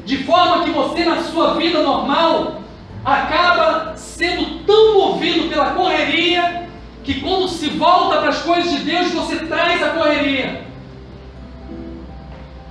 De 0.05 0.17
forma 0.17 0.65
que 0.65 0.71
você, 0.71 1.05
na 1.05 1.23
sua 1.23 1.53
vida 1.53 1.81
normal, 1.81 2.61
acaba 3.05 3.95
sendo 3.95 4.65
tão 4.65 4.95
movido 4.95 5.47
pela 5.47 5.71
correria 5.71 6.67
que 7.05 7.21
quando 7.21 7.47
se 7.47 7.69
volta 7.69 8.17
para 8.17 8.29
as 8.29 8.41
coisas 8.41 8.71
de 8.71 8.79
Deus, 8.79 9.11
você 9.11 9.37
traz 9.45 9.81
a 9.81 9.89
correria. 9.89 10.63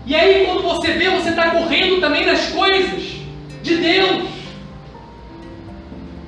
E 0.04 0.14
aí, 0.14 0.44
quando 0.46 0.62
você 0.62 0.92
vê, 0.92 1.08
você 1.10 1.30
está 1.30 1.50
correndo 1.50 2.00
também 2.00 2.26
nas 2.26 2.48
coisas 2.48 3.02
de 3.62 3.76
Deus. 3.76 4.31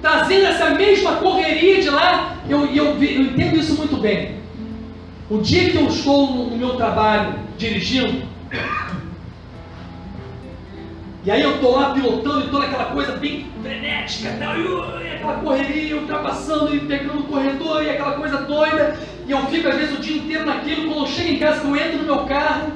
Trazendo 0.05 0.45
essa 0.45 0.69
mesma 0.69 1.13
correria 1.13 1.81
de 1.81 1.89
lá. 1.89 2.37
Eu, 2.47 2.67
eu, 2.67 3.03
eu 3.03 3.23
entendo 3.23 3.57
isso 3.57 3.75
muito 3.75 3.97
bem. 3.97 4.37
O 5.31 5.39
dia 5.39 5.71
que 5.71 5.79
eu 5.79 5.87
estou 5.87 6.27
no 6.51 6.59
meu 6.59 6.77
trabalho 6.77 7.37
dirigindo, 7.57 8.29
e 11.25 11.31
aí 11.31 11.41
eu 11.41 11.55
estou 11.55 11.75
lá 11.79 11.95
pilotando 11.95 12.45
e 12.45 12.51
toda 12.51 12.67
aquela 12.67 12.85
coisa 12.85 13.13
bem 13.17 13.47
frenética, 13.63 14.37
tal, 14.39 14.55
e 15.01 15.09
aquela 15.09 15.39
correria, 15.39 15.97
ultrapassando 15.97 16.77
e 16.77 16.81
pegando 16.81 17.21
o 17.21 17.25
corredor 17.25 17.83
e 17.83 17.89
aquela 17.89 18.13
coisa 18.13 18.43
doida, 18.43 18.99
e 19.27 19.31
eu 19.31 19.41
fico 19.47 19.69
às 19.69 19.77
vezes 19.77 19.99
o 19.99 20.03
dia 20.03 20.19
inteiro 20.19 20.45
naquilo, 20.45 20.93
quando 20.93 21.07
eu 21.07 21.07
chego 21.07 21.31
em 21.31 21.39
casa, 21.39 21.67
eu 21.67 21.75
entro 21.75 22.01
no 22.01 22.05
meu 22.05 22.27
carro, 22.27 22.73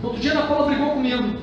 no 0.00 0.10
outro 0.10 0.22
dia 0.22 0.38
a 0.38 0.42
Paula 0.42 0.66
brigou 0.66 0.90
comigo. 0.90 1.38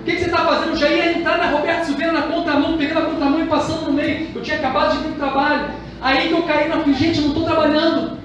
O 0.00 0.02
que, 0.02 0.12
que 0.12 0.18
você 0.18 0.30
está 0.30 0.38
fazendo? 0.38 0.70
Eu 0.70 0.76
já 0.76 0.88
ia 0.88 1.18
entrar 1.18 1.36
na 1.36 1.50
Roberto 1.50 1.84
Silveira 1.84 2.12
na 2.12 2.22
contramão, 2.22 2.78
pegando 2.78 3.00
a 3.00 3.10
contramão 3.10 3.40
e 3.40 3.46
passando 3.46 3.86
no 3.86 3.92
meio. 3.92 4.28
Eu 4.34 4.42
tinha 4.42 4.56
acabado 4.56 4.92
de 4.92 4.98
vir 5.04 5.14
para 5.14 5.26
o 5.26 5.30
trabalho. 5.30 5.70
Aí 6.00 6.28
que 6.28 6.32
eu 6.32 6.42
caí 6.44 6.68
na 6.68 6.82
gente, 6.92 7.18
eu 7.18 7.24
não 7.24 7.32
estou 7.32 7.44
trabalhando. 7.44 8.18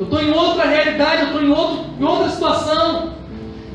Eu 0.00 0.04
estou 0.04 0.20
em 0.20 0.30
outra 0.32 0.66
realidade, 0.66 1.22
eu 1.22 1.26
estou 1.26 1.42
em, 1.42 2.00
em 2.00 2.04
outra 2.04 2.28
situação. 2.28 3.14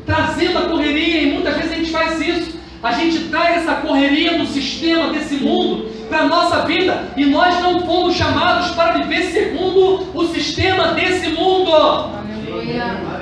Trazendo 0.05 0.59
a 0.59 0.61
correria, 0.63 1.21
e 1.21 1.31
muitas 1.31 1.55
vezes 1.55 1.71
a 1.71 1.75
gente 1.75 1.91
faz 1.91 2.19
isso. 2.19 2.59
A 2.83 2.91
gente 2.91 3.29
traz 3.29 3.59
essa 3.59 3.75
correria 3.75 4.37
do 4.37 4.45
sistema, 4.45 5.07
desse 5.13 5.35
mundo, 5.35 5.89
para 6.09 6.19
a 6.19 6.27
nossa 6.27 6.65
vida. 6.65 7.07
E 7.15 7.25
nós 7.25 7.61
não 7.61 7.79
fomos 7.85 8.13
chamados 8.13 8.71
para 8.71 8.97
viver 8.97 9.23
segundo 9.31 10.05
o 10.13 10.25
sistema 10.25 10.87
desse 10.87 11.29
mundo. 11.29 11.71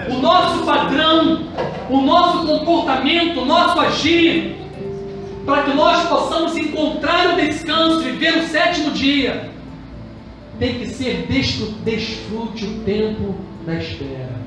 O 0.09 0.19
nosso 0.19 0.65
padrão, 0.65 1.47
o 1.89 2.01
nosso 2.01 2.47
comportamento, 2.47 3.41
o 3.41 3.45
nosso 3.45 3.79
agir, 3.79 4.55
para 5.45 5.63
que 5.63 5.73
nós 5.73 6.07
possamos 6.07 6.55
encontrar 6.55 7.33
o 7.33 7.35
descanso 7.35 8.07
e 8.07 8.11
ver 8.11 8.37
o 8.37 8.47
sétimo 8.47 8.91
dia, 8.91 9.49
tem 10.59 10.79
que 10.79 10.87
ser 10.87 11.25
desfrute 11.83 12.65
o 12.65 12.79
tempo 12.85 13.35
da 13.65 13.75
espera. 13.75 14.41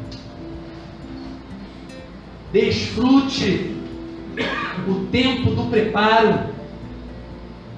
Desfrute 2.53 3.75
o 4.87 5.07
tempo 5.11 5.51
do 5.51 5.65
preparo. 5.65 6.55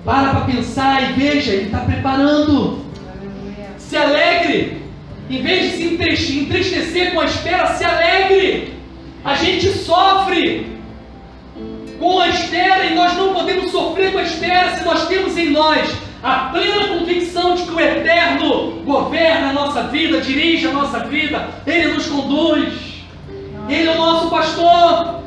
Para 0.04 0.30
para 0.30 0.44
pensar 0.44 1.10
e 1.10 1.12
veja, 1.14 1.52
ele 1.52 1.66
está 1.66 1.78
preparando. 1.78 2.84
Se 3.78 3.96
alegre. 3.96 4.85
Em 5.28 5.42
vez 5.42 5.72
de 5.72 6.16
se 6.16 6.38
entristecer 6.38 7.12
com 7.12 7.20
a 7.20 7.24
espera, 7.24 7.74
se 7.74 7.84
alegre. 7.84 8.74
A 9.24 9.34
gente 9.34 9.68
sofre 9.70 10.76
com 11.98 12.20
a 12.20 12.28
espera 12.28 12.84
e 12.86 12.94
nós 12.94 13.16
não 13.16 13.34
podemos 13.34 13.70
sofrer 13.70 14.12
com 14.12 14.18
a 14.18 14.22
espera 14.22 14.76
se 14.76 14.84
nós 14.84 15.08
temos 15.08 15.36
em 15.36 15.50
nós 15.50 15.90
a 16.22 16.50
plena 16.50 16.88
convicção 16.88 17.54
de 17.54 17.62
que 17.62 17.72
o 17.72 17.80
Eterno 17.80 18.82
governa 18.84 19.50
a 19.50 19.52
nossa 19.52 19.84
vida, 19.84 20.20
dirige 20.20 20.66
a 20.66 20.72
nossa 20.72 21.00
vida, 21.00 21.48
Ele 21.66 21.94
nos 21.94 22.06
conduz, 22.06 22.72
Ele 23.68 23.88
é 23.88 23.92
o 23.92 23.96
nosso 23.96 24.30
pastor. 24.30 25.22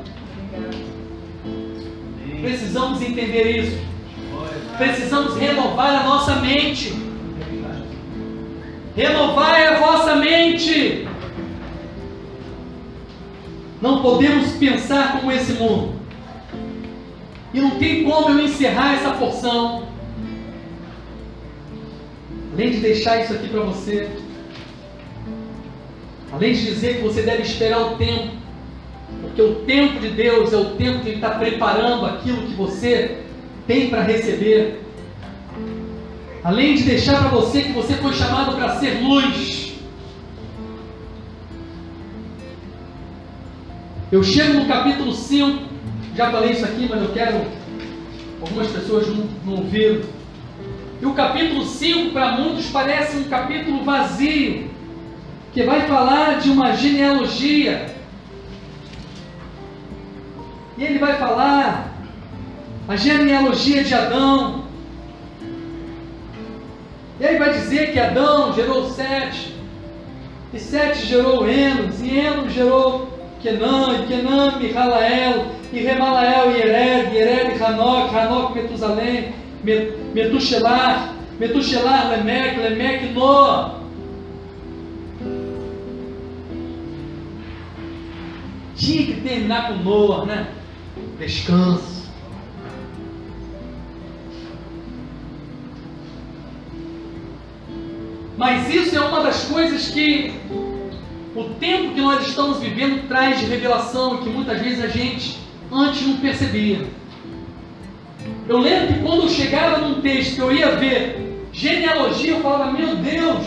Precisamos 2.42 3.02
entender 3.02 3.60
isso. 3.60 3.78
Precisamos 4.78 5.38
renovar 5.38 6.02
a 6.02 6.04
nossa 6.04 6.36
mente. 6.36 7.09
Renovar 8.96 9.56
a 9.68 9.80
vossa 9.80 10.16
mente. 10.16 11.08
Não 13.82 14.02
podemos 14.02 14.52
pensar 14.54 15.20
como 15.20 15.32
esse 15.32 15.54
mundo. 15.54 15.94
E 17.54 17.62
não 17.62 17.72
tem 17.72 18.04
como 18.04 18.30
eu 18.30 18.46
encerrar 18.46 18.96
essa 18.96 19.12
porção. 19.12 19.88
Além 22.54 22.72
de 22.72 22.78
deixar 22.80 23.24
isso 23.24 23.34
aqui 23.34 23.48
para 23.48 23.62
você. 23.62 24.10
Além 26.32 26.54
de 26.54 26.66
dizer 26.66 26.98
que 26.98 27.04
você 27.04 27.22
deve 27.22 27.44
esperar 27.44 27.80
o 27.80 27.96
tempo. 27.96 28.38
Porque 29.22 29.42
o 29.42 29.56
tempo 29.66 30.00
de 30.00 30.10
Deus 30.10 30.52
é 30.54 30.58
o 30.58 30.76
tempo 30.76 31.00
que 31.00 31.10
Ele 31.10 31.16
está 31.16 31.32
preparando 31.32 32.06
aquilo 32.06 32.48
que 32.48 32.54
você 32.54 33.20
tem 33.66 33.90
para 33.90 34.02
receber. 34.02 34.82
Além 36.44 36.76
de 36.76 36.84
deixar 36.84 37.20
para 37.20 37.30
você 37.30 37.64
que 37.64 37.74
você 37.74 37.96
foi 37.96 38.14
chamado 38.14 38.56
para 38.56 38.78
ser 38.78 39.02
luz. 39.02 39.74
Eu 44.12 44.24
chego 44.24 44.54
no 44.54 44.66
capítulo 44.66 45.14
5, 45.14 45.64
já 46.16 46.32
falei 46.32 46.52
isso 46.52 46.66
aqui, 46.66 46.88
mas 46.90 47.02
eu 47.02 47.10
quero. 47.10 47.46
Algumas 48.42 48.68
pessoas 48.68 49.08
não, 49.08 49.28
não 49.46 49.54
ouviram. 49.64 50.02
E 51.02 51.06
o 51.06 51.14
capítulo 51.14 51.66
5 51.66 52.12
para 52.12 52.32
muitos 52.34 52.68
parece 52.68 53.18
um 53.18 53.24
capítulo 53.26 53.84
vazio, 53.84 54.70
que 55.54 55.64
vai 55.64 55.88
falar 55.88 56.40
de 56.40 56.50
uma 56.50 56.74
genealogia. 56.74 57.96
E 60.78 60.84
ele 60.84 61.00
vai 61.00 61.18
falar 61.18 61.94
a 62.88 62.96
genealogia 62.96 63.84
de 63.84 63.94
Adão. 63.94 64.69
E 67.20 67.26
aí 67.26 67.38
vai 67.38 67.52
dizer 67.52 67.92
que 67.92 68.00
Adão 68.00 68.54
gerou 68.54 68.90
Sete, 68.92 69.54
e 70.54 70.60
Sete 70.60 71.06
gerou 71.06 71.48
Enos, 71.50 72.02
e 72.02 72.18
Enos 72.18 72.54
gerou 72.54 73.10
Kenã, 73.42 74.00
e 74.02 74.08
Kenã 74.08 74.58
Mihalael, 74.58 75.48
e 75.74 75.80
Remalael 75.80 76.52
e 76.52 76.62
Ered, 76.62 77.18
Ered 77.18 77.62
Hanok, 77.62 78.16
Hanok 78.16 78.56
Metusalém, 78.56 79.34
Metushelar, 80.14 81.14
Metushelar 81.38 82.10
Lemek, 82.12 82.58
Lemek 82.58 83.14
Noah. 83.14 83.80
Tinha 88.76 89.06
que 89.08 89.22
terminar 89.22 89.68
com 89.68 89.84
Noah, 89.84 90.26
né? 90.26 90.48
Descanso. 91.20 91.99
Mas 98.50 98.74
isso 98.74 98.98
é 98.98 99.00
uma 99.00 99.22
das 99.22 99.44
coisas 99.44 99.90
que 99.90 100.34
o 101.36 101.44
tempo 101.60 101.94
que 101.94 102.02
nós 102.02 102.26
estamos 102.26 102.58
vivendo 102.58 103.08
traz 103.08 103.40
de 103.40 103.46
revelação 103.46 104.18
que 104.18 104.30
muitas 104.30 104.60
vezes 104.60 104.84
a 104.84 104.88
gente 104.88 105.38
antes 105.72 106.08
não 106.08 106.18
percebia. 106.18 106.80
Eu 108.48 108.58
lembro 108.58 108.88
que 108.88 109.00
quando 109.02 109.22
eu 109.22 109.30
chegava 109.30 109.78
num 109.78 110.02
texto 110.02 110.34
que 110.34 110.42
eu 110.42 110.52
ia 110.52 110.72
ver 110.78 111.46
genealogia, 111.54 112.32
eu 112.32 112.42
falava, 112.42 112.72
meu 112.72 112.96
Deus! 112.96 113.46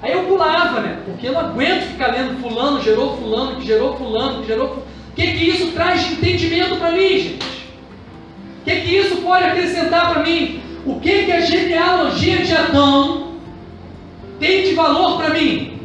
Aí 0.00 0.12
eu 0.12 0.26
pulava, 0.26 0.78
né? 0.78 1.00
Porque 1.04 1.26
eu 1.26 1.32
não 1.32 1.40
aguento 1.40 1.88
ficar 1.88 2.12
lendo 2.12 2.40
fulano, 2.40 2.80
gerou 2.80 3.16
fulano, 3.16 3.56
que 3.56 3.66
gerou 3.66 3.96
fulano, 3.96 4.42
que 4.42 4.46
gerou 4.46 4.68
fulano. 4.68 4.86
O 5.10 5.14
que, 5.16 5.26
que 5.26 5.44
isso 5.50 5.72
traz 5.72 6.06
de 6.06 6.12
entendimento 6.12 6.76
para 6.76 6.92
mim, 6.92 7.18
gente? 7.18 7.44
O 8.60 8.64
que, 8.64 8.80
que 8.80 8.96
isso 8.96 9.16
pode 9.16 9.42
acrescentar 9.42 10.12
para 10.12 10.22
mim? 10.22 10.60
O 10.86 11.00
que, 11.00 11.24
que 11.24 11.32
a 11.32 11.40
genealogia 11.40 12.44
de 12.44 12.54
Adão 12.54 13.21
tem 14.42 14.64
de 14.64 14.74
valor 14.74 15.18
para 15.18 15.34
mim? 15.34 15.78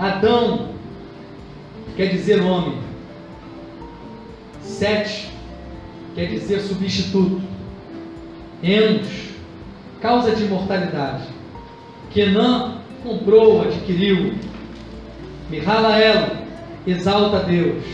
Adão 0.00 0.70
quer 1.96 2.06
dizer 2.06 2.42
homem. 2.42 2.76
Sete 4.62 5.30
quer 6.16 6.26
dizer 6.26 6.58
substituto. 6.58 7.40
Enos, 8.60 9.06
causa 10.00 10.34
de 10.34 10.42
imortalidade. 10.42 11.28
Kenã 12.10 12.78
comprou, 13.04 13.62
adquiriu. 13.62 14.34
Mihalael, 15.48 16.30
exalta 16.84 17.36
a 17.36 17.42
Deus. 17.42 17.84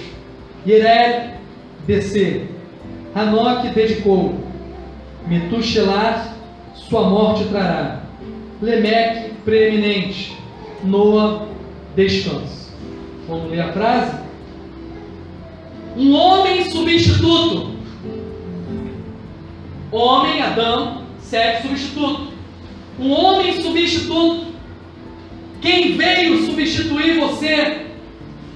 Yered, 0.67 1.35
descer. 1.87 2.58
Hanok 3.19 3.75
dedicou. 3.75 4.39
Metushelar, 5.27 6.37
sua 6.75 7.09
morte 7.09 7.45
trará. 7.49 8.03
Lemeque, 8.63 9.35
preeminente. 9.45 10.37
Noa, 10.85 11.49
descanso. 11.97 12.73
Vamos 13.29 13.51
ler 13.51 13.61
a 13.61 13.73
frase? 13.73 14.17
Um 15.97 16.15
homem 16.15 16.71
substituto. 16.71 17.77
Homem, 19.91 20.41
Adão, 20.41 21.03
sete 21.21 21.63
substituto. 21.63 22.29
Um 23.01 23.11
homem 23.11 23.61
substituto. 23.61 24.47
Quem 25.61 25.97
veio 25.97 26.47
substituir 26.47 27.19
você? 27.19 27.87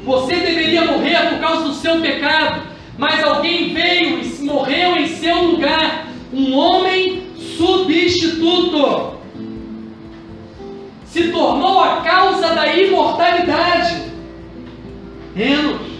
Você 0.04 0.36
deveria 0.36 0.84
morrer 0.84 1.30
por 1.30 1.40
causa 1.40 1.64
do 1.64 1.74
seu 1.74 2.00
pecado 2.00 2.71
mas 2.98 3.22
alguém 3.22 3.72
veio 3.72 4.20
e 4.20 4.42
morreu 4.44 4.96
em 4.96 5.06
seu 5.08 5.44
lugar 5.44 6.06
um 6.32 6.56
homem 6.56 7.26
substituto. 7.36 9.12
Se 11.04 11.30
tornou 11.30 11.80
a 11.80 12.00
causa 12.00 12.54
da 12.54 12.74
imortalidade. 12.74 14.12
Enos. 15.36 15.92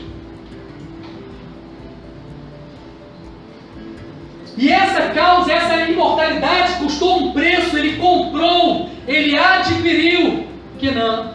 E 4.57 4.69
essa 4.69 5.09
causa, 5.11 5.53
essa 5.53 5.91
imortalidade 5.91 6.75
custou 6.77 7.25
um 7.25 7.33
preço, 7.33 7.77
ele 7.77 7.97
comprou, 7.97 8.91
ele 9.09 9.37
adquiriu. 9.37 10.47
Que 10.79 10.91
não. 10.91 11.33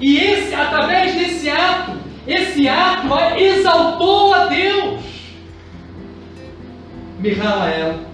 E 0.00 0.16
esse, 0.16 0.54
através 0.54 1.14
desse 1.14 1.50
ato, 1.50 1.99
esse 2.26 2.68
ato 2.68 3.08
exaltou 3.38 4.34
a 4.34 4.46
Deus. 4.46 5.00
Mihael. 7.18 8.10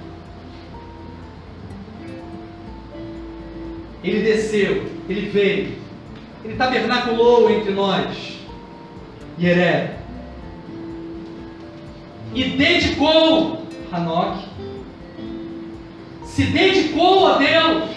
ele 4.08 4.22
desceu, 4.22 4.84
ele 5.08 5.28
veio, 5.28 5.72
ele 6.44 6.54
tabernaculou 6.56 7.50
entre 7.50 7.72
nós. 7.72 8.36
Yeré. 9.38 9.96
E 12.34 12.44
dedicou 12.44 13.66
Hanok, 13.92 14.44
se 16.24 16.44
dedicou 16.44 17.26
a 17.26 17.38
Deus. 17.38 17.90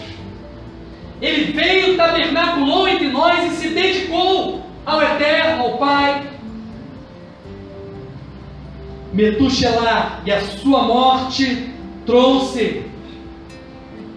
Ele 1.22 1.51
veio, 1.51 1.97
tabernaculou 1.97 2.88
entre 2.88 3.10
nós 3.10 3.51
e 3.51 3.55
se 3.55 3.70
dedicou 3.70 4.59
ao 4.90 5.02
Eterno, 5.02 5.64
ao 5.64 5.78
Pai. 5.78 6.30
Metuxelá 9.14 10.22
e 10.26 10.32
a 10.32 10.42
sua 10.42 10.84
morte 10.84 11.70
trouxe 12.06 12.86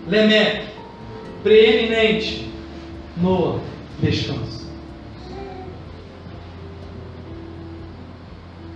Lemeque, 0.06 0.68
preeminente 1.42 2.52
no 3.16 3.60
descanso. 4.00 4.66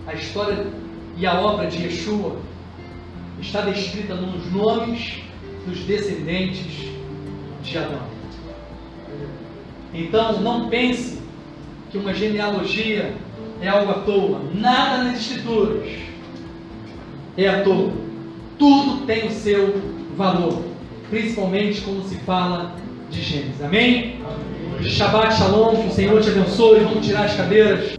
A 0.07 0.13
história 0.13 0.67
e 1.17 1.25
a 1.25 1.39
obra 1.39 1.67
de 1.67 1.83
Yeshua 1.83 2.37
está 3.39 3.61
descrita 3.61 4.15
nos 4.15 4.51
nomes 4.51 5.21
dos 5.65 5.79
descendentes 5.79 6.87
de 7.61 7.77
Adão. 7.77 8.07
Então 9.93 10.39
não 10.41 10.69
pense 10.69 11.16
que 11.97 12.03
uma 12.03 12.13
genealogia 12.13 13.13
é 13.61 13.67
algo 13.67 13.91
à 13.91 13.95
toa. 13.95 14.41
Nada 14.53 15.03
nas 15.03 15.21
escrituras 15.21 15.89
é 17.35 17.47
à 17.47 17.63
toa. 17.63 17.91
Tudo 18.57 19.05
tem 19.05 19.27
o 19.27 19.31
seu 19.31 19.81
valor, 20.15 20.63
principalmente 21.09 21.81
quando 21.81 22.07
se 22.07 22.15
fala 22.17 22.75
de 23.09 23.21
Gênesis. 23.21 23.61
Amém? 23.61 24.15
Amém. 24.75 24.89
Shabbat 24.89 25.35
Shalom, 25.35 25.75
que 25.75 25.87
o 25.87 25.91
Senhor 25.91 26.21
te 26.21 26.29
abençoe. 26.29 26.81
Vamos 26.81 27.05
tirar 27.05 27.25
as 27.25 27.35
cadeiras. 27.35 27.96